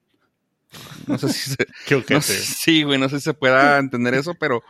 [1.08, 4.64] No sé si se, Qué sí, güey, no sé si se pueda entender eso, pero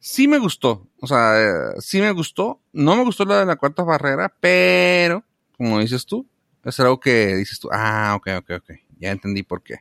[0.00, 0.88] sí me gustó.
[1.00, 2.60] O sea, sí me gustó.
[2.72, 5.24] No me gustó la de la cuarta barrera, pero,
[5.56, 6.26] como dices tú,
[6.64, 9.76] es algo que dices tú, ah, ok, ok, ok, ya entendí por qué.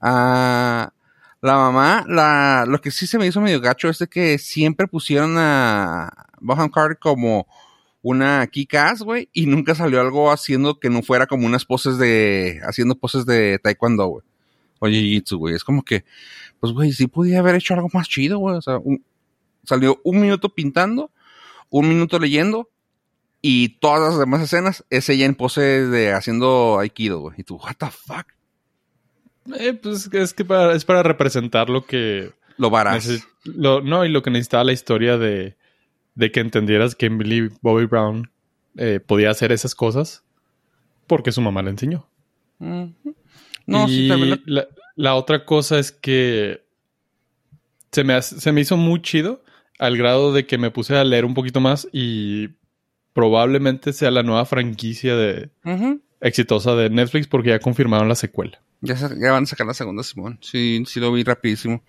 [0.00, 0.92] Ah,
[1.40, 4.86] la mamá, la, lo que sí se me hizo medio gacho es de que siempre
[4.88, 7.46] pusieron a Bohan Carter como
[8.04, 12.60] una kick-ass, güey, y nunca salió algo haciendo que no fuera como unas poses de,
[12.66, 14.24] haciendo poses de taekwondo, güey.
[14.80, 16.04] Oye, jiu güey, es como que,
[16.60, 18.78] pues, güey, sí podía haber hecho algo más chido, güey, o sea,
[19.64, 21.10] salió un minuto pintando,
[21.70, 22.70] un minuto leyendo,
[23.46, 27.34] y todas las demás escenas es ella en pose de haciendo Aikido, güey.
[27.36, 28.24] Y tú, what the fuck?
[29.60, 32.32] Eh, pues es que para, es para representar lo que...
[32.56, 33.06] Lo varas.
[33.44, 35.58] no, y lo que necesitaba la historia de,
[36.14, 38.30] de que entendieras que Emily Bobby Brown
[38.78, 40.24] eh, podía hacer esas cosas
[41.06, 42.08] porque su mamá le enseñó.
[42.58, 42.94] No,
[43.86, 44.68] sí, también la...
[44.96, 46.64] la, otra cosa es que
[47.92, 49.44] se me, se me hizo muy chido
[49.78, 52.48] al grado de que me puse a leer un poquito más y
[53.14, 55.50] probablemente sea la nueva franquicia de
[56.20, 58.60] exitosa de Netflix porque ya confirmaron la secuela.
[58.82, 60.38] Ya, ya, van a sacar la segunda, Simón.
[60.42, 61.82] Sí, sí lo vi rapidísimo.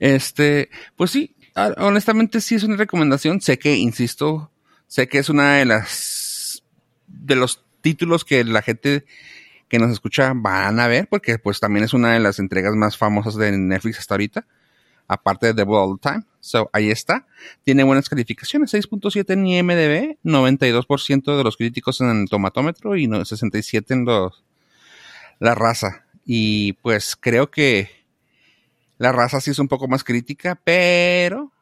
[0.00, 1.36] Este, pues sí,
[1.76, 3.40] honestamente sí es una recomendación.
[3.40, 4.50] Sé que, insisto,
[4.88, 6.64] sé que es una de las,
[7.06, 9.04] de los títulos que la gente
[9.68, 12.96] que nos escucha van a ver, porque pues también es una de las entregas más
[12.96, 14.46] famosas de Netflix hasta ahorita
[15.08, 16.24] aparte de The All the Time.
[16.40, 17.26] So, ahí está.
[17.64, 23.94] Tiene buenas calificaciones, 6.7 en IMDB, 92% de los críticos en el tomatómetro y 67
[23.94, 24.42] en los
[25.38, 26.06] la raza.
[26.24, 27.90] Y pues creo que
[28.98, 31.52] la raza sí es un poco más crítica, pero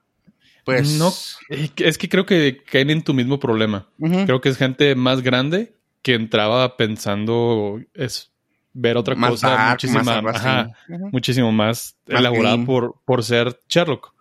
[0.64, 1.12] pues no
[1.48, 3.88] es que creo que caen en tu mismo problema.
[3.98, 8.29] Creo que es gente más grande que entraba pensando es
[8.72, 9.76] ver otra cosa
[11.12, 14.14] muchísimo más elaborada por, por ser Sherlock.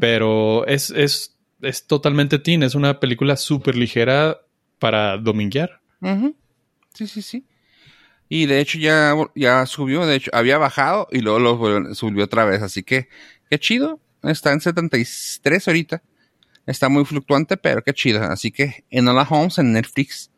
[0.00, 4.38] Pero es, es, es totalmente teen, es una película súper ligera
[4.78, 5.80] para dominguear.
[6.94, 7.46] Sí, sí, sí.
[8.28, 12.44] Y de hecho ya, ya subió, de hecho había bajado y luego lo subió otra
[12.44, 12.62] vez.
[12.62, 13.08] Así que,
[13.50, 14.00] qué chido.
[14.22, 16.02] Está en 73 ahorita.
[16.66, 18.22] Está muy fluctuante, pero qué chido.
[18.22, 20.30] Así que en Hola Homes en Netflix,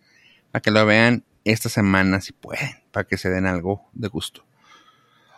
[0.50, 4.44] para que lo vean esta semana si pueden, para que se den algo de gusto.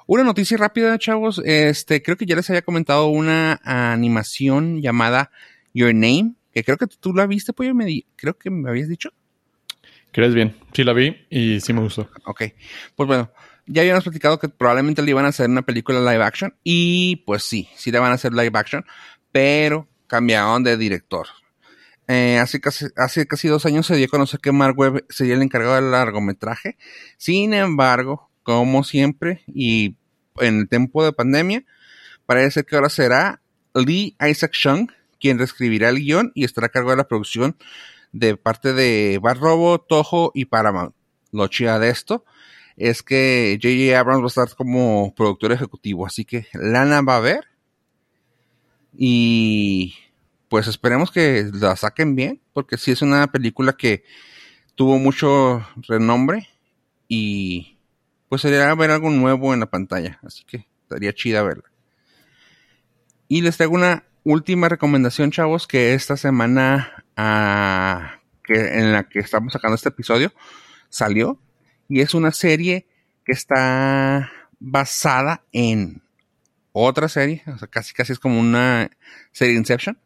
[0.06, 1.40] Una noticia rápida, chavos.
[1.44, 5.30] Este, creo que ya les había comentado una animación llamada
[5.74, 8.88] Your Name, que creo que tú la viste, pues yo me creo que me habías
[8.88, 9.10] dicho.
[10.10, 10.56] ¿Crees bien?
[10.72, 12.08] Sí la vi y sí me gustó.
[12.24, 12.44] Ok.
[12.96, 13.30] Pues bueno,
[13.66, 17.44] ya habíamos platicado que probablemente le iban a hacer una película live action y pues
[17.44, 18.84] sí, sí le van a hacer live action,
[19.30, 21.26] pero cambiaron de director.
[22.08, 25.34] Eh, hace, casi, hace casi dos años se dio a conocer que Mark Webb sería
[25.34, 26.78] el encargado del largometraje.
[27.18, 29.96] Sin embargo, como siempre, y
[30.38, 31.64] en el tiempo de pandemia,
[32.24, 33.42] parece que ahora será
[33.74, 34.88] Lee Isaac Chung
[35.20, 37.56] quien reescribirá el guion y estará a cargo de la producción
[38.12, 40.94] de parte de Bad Robo, Toho y Paramount.
[41.32, 42.24] Lo chida de esto
[42.76, 43.98] es que J.J.
[43.98, 47.44] Abrams va a estar como productor ejecutivo, así que Lana va a ver.
[48.96, 49.94] Y
[50.48, 54.04] pues esperemos que la saquen bien, porque sí es una película que
[54.74, 56.48] tuvo mucho renombre
[57.08, 57.78] y
[58.28, 61.64] pues sería ver algo nuevo en la pantalla, así que estaría chida verla.
[63.28, 69.18] Y les traigo una última recomendación, chavos, que esta semana ah, que, en la que
[69.18, 70.32] estamos sacando este episodio
[70.88, 71.38] salió
[71.88, 72.86] y es una serie
[73.24, 76.02] que está basada en
[76.72, 78.90] otra serie, o sea, casi casi es como una
[79.32, 79.98] serie Inception,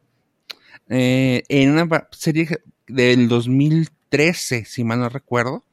[0.95, 5.65] eh, en una serie del 2013, si mal no recuerdo,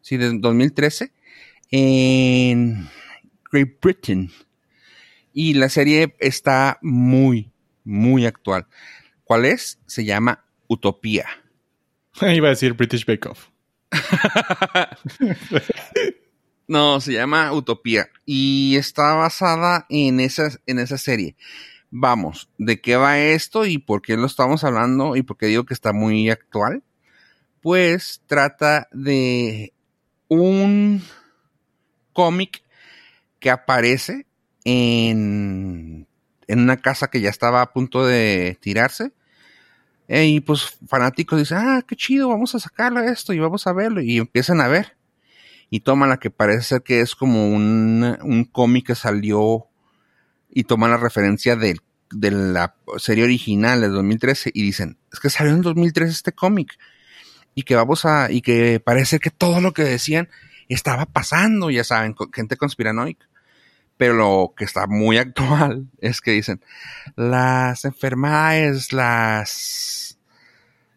[0.00, 1.12] sí, del 2013,
[1.70, 2.88] en
[3.52, 4.32] Great Britain.
[5.32, 7.52] Y la serie está muy,
[7.84, 8.66] muy actual.
[9.22, 9.78] ¿Cuál es?
[9.86, 11.26] Se llama Utopía.
[12.20, 13.50] Iba a decir British Bake Off.
[16.66, 21.36] no, se llama Utopía y está basada en esa, en esa serie.
[21.90, 25.64] Vamos, ¿de qué va esto y por qué lo estamos hablando y por qué digo
[25.64, 26.82] que está muy actual?
[27.62, 29.72] Pues trata de
[30.28, 31.02] un
[32.12, 32.62] cómic
[33.40, 34.26] que aparece
[34.64, 36.06] en,
[36.46, 39.12] en una casa que ya estaba a punto de tirarse
[40.08, 43.74] eh, y pues fanáticos dicen, ah, qué chido, vamos a sacarlo esto y vamos a
[43.74, 44.00] verlo.
[44.00, 44.96] Y empiezan a ver.
[45.70, 49.66] Y toman la que parece ser que es como un, un cómic que salió
[50.58, 51.78] y toman la referencia de,
[52.10, 56.76] de la serie original de 2013 y dicen, es que salió en 2013 este cómic.
[57.54, 60.28] Y que vamos a, y que parece que todo lo que decían
[60.68, 63.28] estaba pasando, ya saben, gente conspiranoica.
[63.96, 66.60] Pero lo que está muy actual es que dicen,
[67.14, 70.18] las enfermedades, las...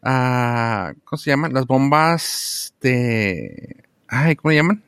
[0.01, 1.53] Ah, ¿Cómo se llaman?
[1.53, 3.83] Las bombas de...
[4.07, 4.83] Ay, ¿cómo le llaman?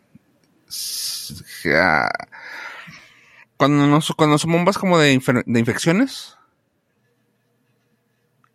[3.57, 6.37] Cuando no, cuando son bombas como de, de infecciones.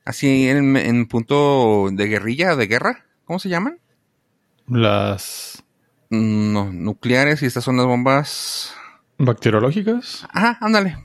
[0.05, 3.07] Así en, en punto de guerrilla, de guerra.
[3.25, 3.79] ¿Cómo se llaman?
[4.67, 5.65] Las...
[6.11, 8.75] No, nucleares y estas son las bombas
[9.19, 10.27] ¿Bacteriológicas?
[10.33, 10.97] Ajá, ándale.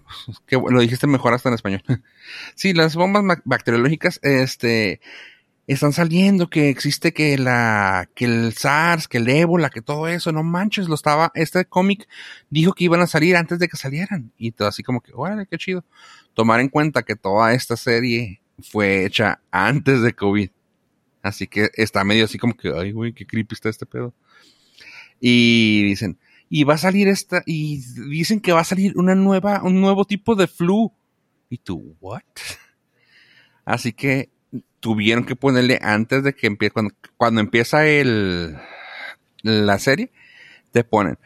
[0.46, 1.84] Que lo dijiste mejor hasta en español.
[2.56, 5.02] sí, las bombas bacteriológicas, este,
[5.68, 10.32] están saliendo, que existe que la, que el SARS, que el ébola, que todo eso,
[10.32, 12.08] no manches, lo estaba, este cómic
[12.50, 14.32] dijo que iban a salir antes de que salieran.
[14.38, 15.86] Y todo así como que, órale, qué chido.
[16.34, 20.50] Tomar en cuenta que toda esta serie fue hecha antes de COVID.
[21.22, 24.14] Así que está medio así como que, ay, güey, qué creepy está este pedo.
[25.22, 26.18] Y dicen,
[26.50, 27.78] y va a salir esta, y
[28.10, 30.92] dicen que va a salir una nueva, un nuevo tipo de flu.
[31.50, 32.22] Y tú, ¿what?
[33.66, 34.33] Así que
[34.80, 36.74] tuvieron que ponerle antes de que empiece,
[37.18, 38.58] cuando, empieza el,
[39.42, 40.12] la serie,
[40.72, 41.18] te ponen,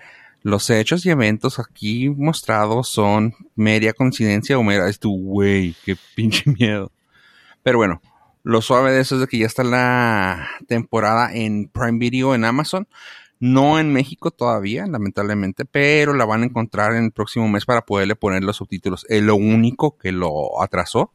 [0.44, 5.96] los hechos y eventos aquí mostrados son media coincidencia o mera, es tu, güey, qué
[6.16, 6.92] pinche miedo.
[7.64, 8.02] Pero bueno,
[8.44, 12.46] lo suave de eso es de que ya está la temporada en Prime Video en
[12.46, 12.88] Amazon.
[13.40, 17.86] No en México todavía, lamentablemente, pero la van a encontrar en el próximo mes para
[17.86, 19.06] poderle poner los subtítulos.
[19.10, 21.12] Es lo único que lo atrasó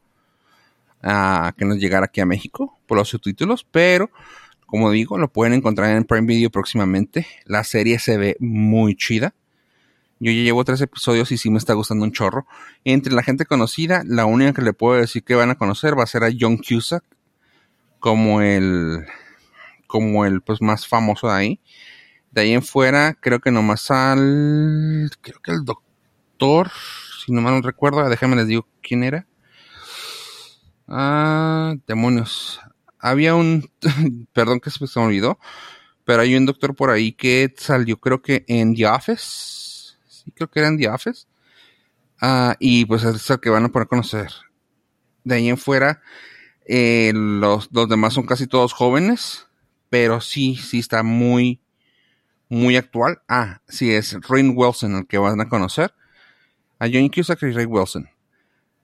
[1.03, 4.09] a que nos llegara aquí a México por los subtítulos, pero
[4.73, 7.27] como digo, lo pueden encontrar en Prime Video próximamente.
[7.45, 9.35] La serie se ve muy chida.
[10.19, 12.47] Yo ya llevo tres episodios y sí me está gustando un chorro.
[12.83, 16.03] Entre la gente conocida, la única que le puedo decir que van a conocer va
[16.03, 17.03] a ser a John Cusack
[17.99, 19.05] como el
[19.85, 21.59] como el pues más famoso de ahí.
[22.31, 25.11] De ahí en fuera, creo que nomás al.
[25.21, 26.71] Creo que el doctor,
[27.23, 29.27] si no mal no recuerdo, déjame les digo quién era.
[30.87, 32.59] Ah, demonios.
[32.99, 33.69] había un,
[34.33, 35.39] perdón que se me olvidó,
[36.05, 40.49] pero hay un doctor por ahí que salió creo que en The Office, sí creo
[40.49, 41.25] que era en The Office,
[42.21, 44.31] ah, y pues es el que van a poder conocer.
[45.23, 46.01] De ahí en fuera,
[46.65, 49.47] eh, los, los demás son casi todos jóvenes,
[49.89, 51.61] pero sí, sí está muy,
[52.49, 53.21] muy actual.
[53.27, 55.93] Ah, sí, es Rain Wilson el que van a conocer.
[56.79, 58.09] A John Cusack y Ray Wilson.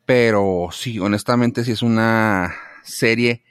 [0.10, 3.44] Pero sí, honestamente sí es una serie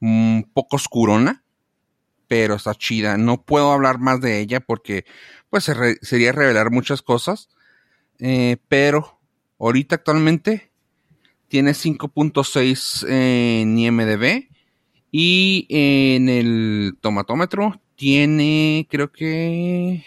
[0.00, 1.44] un poco oscurona,
[2.26, 3.16] pero está chida.
[3.16, 5.04] No puedo hablar más de ella porque
[5.48, 5.70] pues
[6.02, 7.50] sería revelar muchas cosas.
[8.18, 9.20] Eh, pero
[9.60, 10.72] ahorita actualmente
[11.46, 14.48] tiene 5.6 en IMDB
[15.12, 20.04] y en el tomatómetro tiene creo que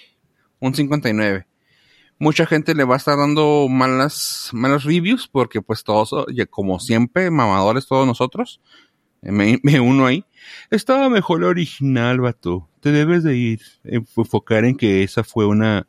[0.60, 1.48] un 59
[2.20, 7.32] mucha gente le va a estar dando malas, malas reviews porque pues todos, como siempre,
[7.32, 8.62] mamadores todos nosotros,
[9.22, 10.26] eh, me, uno ahí.
[10.70, 12.70] Estaba mejor la original, vato.
[12.82, 15.88] Te debes de ir, enfocar en que esa fue una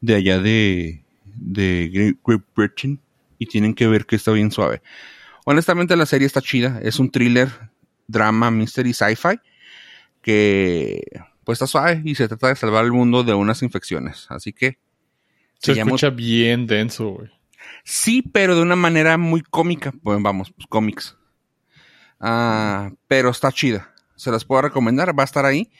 [0.00, 3.00] de allá de, de Great Britain
[3.38, 4.82] y tienen que ver que está bien suave.
[5.44, 7.50] Honestamente la serie está chida, es un thriller,
[8.06, 9.40] drama, mystery, sci-fi
[10.22, 11.02] que
[11.44, 14.26] pues está suave y se trata de salvar el mundo de unas infecciones.
[14.30, 14.78] Así que
[15.58, 17.30] se, escucha bien denso, güey.
[17.84, 19.92] Sí, pero de una manera muy cómica.
[20.02, 21.16] Pues vamos, pues cómics.
[22.20, 23.94] Ah, pero está chida.
[24.16, 25.70] Se las puedo recomendar, va a estar ahí.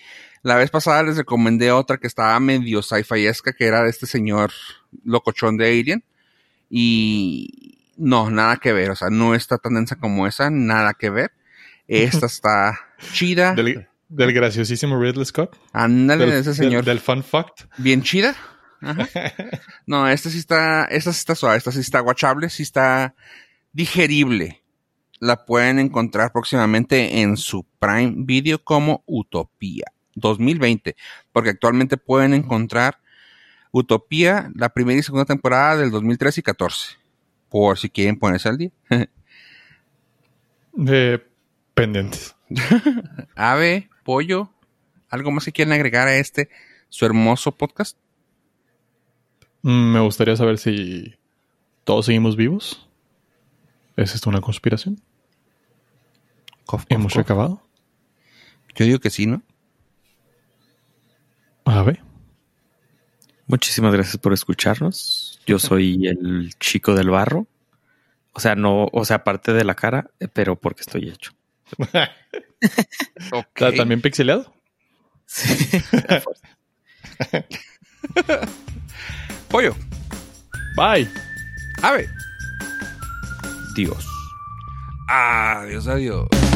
[0.43, 3.27] La vez pasada les recomendé otra que estaba medio sci-fi
[3.57, 4.53] que era de este señor
[5.05, 6.05] locochón de Alien.
[6.69, 8.91] Y no, nada que ver.
[8.91, 11.33] O sea, no está tan densa como esa, nada que ver.
[11.89, 12.79] Esta está
[13.13, 13.55] chida.
[13.55, 15.57] Del, graciosísimo Ridley Scott.
[15.73, 16.85] Ándale, de ese señor.
[16.85, 17.63] del fun fact.
[17.79, 18.37] Bien chida.
[19.87, 23.15] No, esta sí está, esta sí está suave, esta sí está guachable, sí está
[23.73, 24.63] digerible.
[25.21, 30.97] La pueden encontrar próximamente en su Prime Video como Utopía 2020,
[31.33, 32.99] porque actualmente pueden encontrar
[33.73, 36.97] Utopía, la primera y segunda temporada del 2013 y 14,
[37.49, 38.71] por si quieren ponerse al día.
[40.73, 41.25] De
[41.75, 42.37] pendientes.
[43.35, 44.51] Ave, pollo,
[45.09, 46.51] ¿algo más que quieren agregar a este,
[46.89, 47.99] su hermoso podcast?
[49.65, 51.15] Mm, me gustaría saber si
[51.85, 52.87] todos seguimos vivos.
[53.97, 55.01] ¿Es esto una conspiración?
[56.91, 57.63] ¿Hemos acabado?
[58.75, 59.43] Yo digo que sí, ¿no?
[61.65, 62.03] A ver.
[63.47, 65.41] Muchísimas gracias por escucharnos.
[65.47, 67.47] Yo soy el chico del barro.
[68.35, 71.33] O sea, no, o sea, aparte de la cara, eh, pero porque estoy hecho.
[73.33, 73.77] okay.
[73.77, 74.53] ¿También pixelado?
[75.25, 75.81] Sí.
[79.55, 79.73] Pollo.
[80.75, 81.09] Bye.
[81.81, 82.09] Ave.
[83.77, 84.05] Dios.
[85.09, 86.54] Adiós, adiós.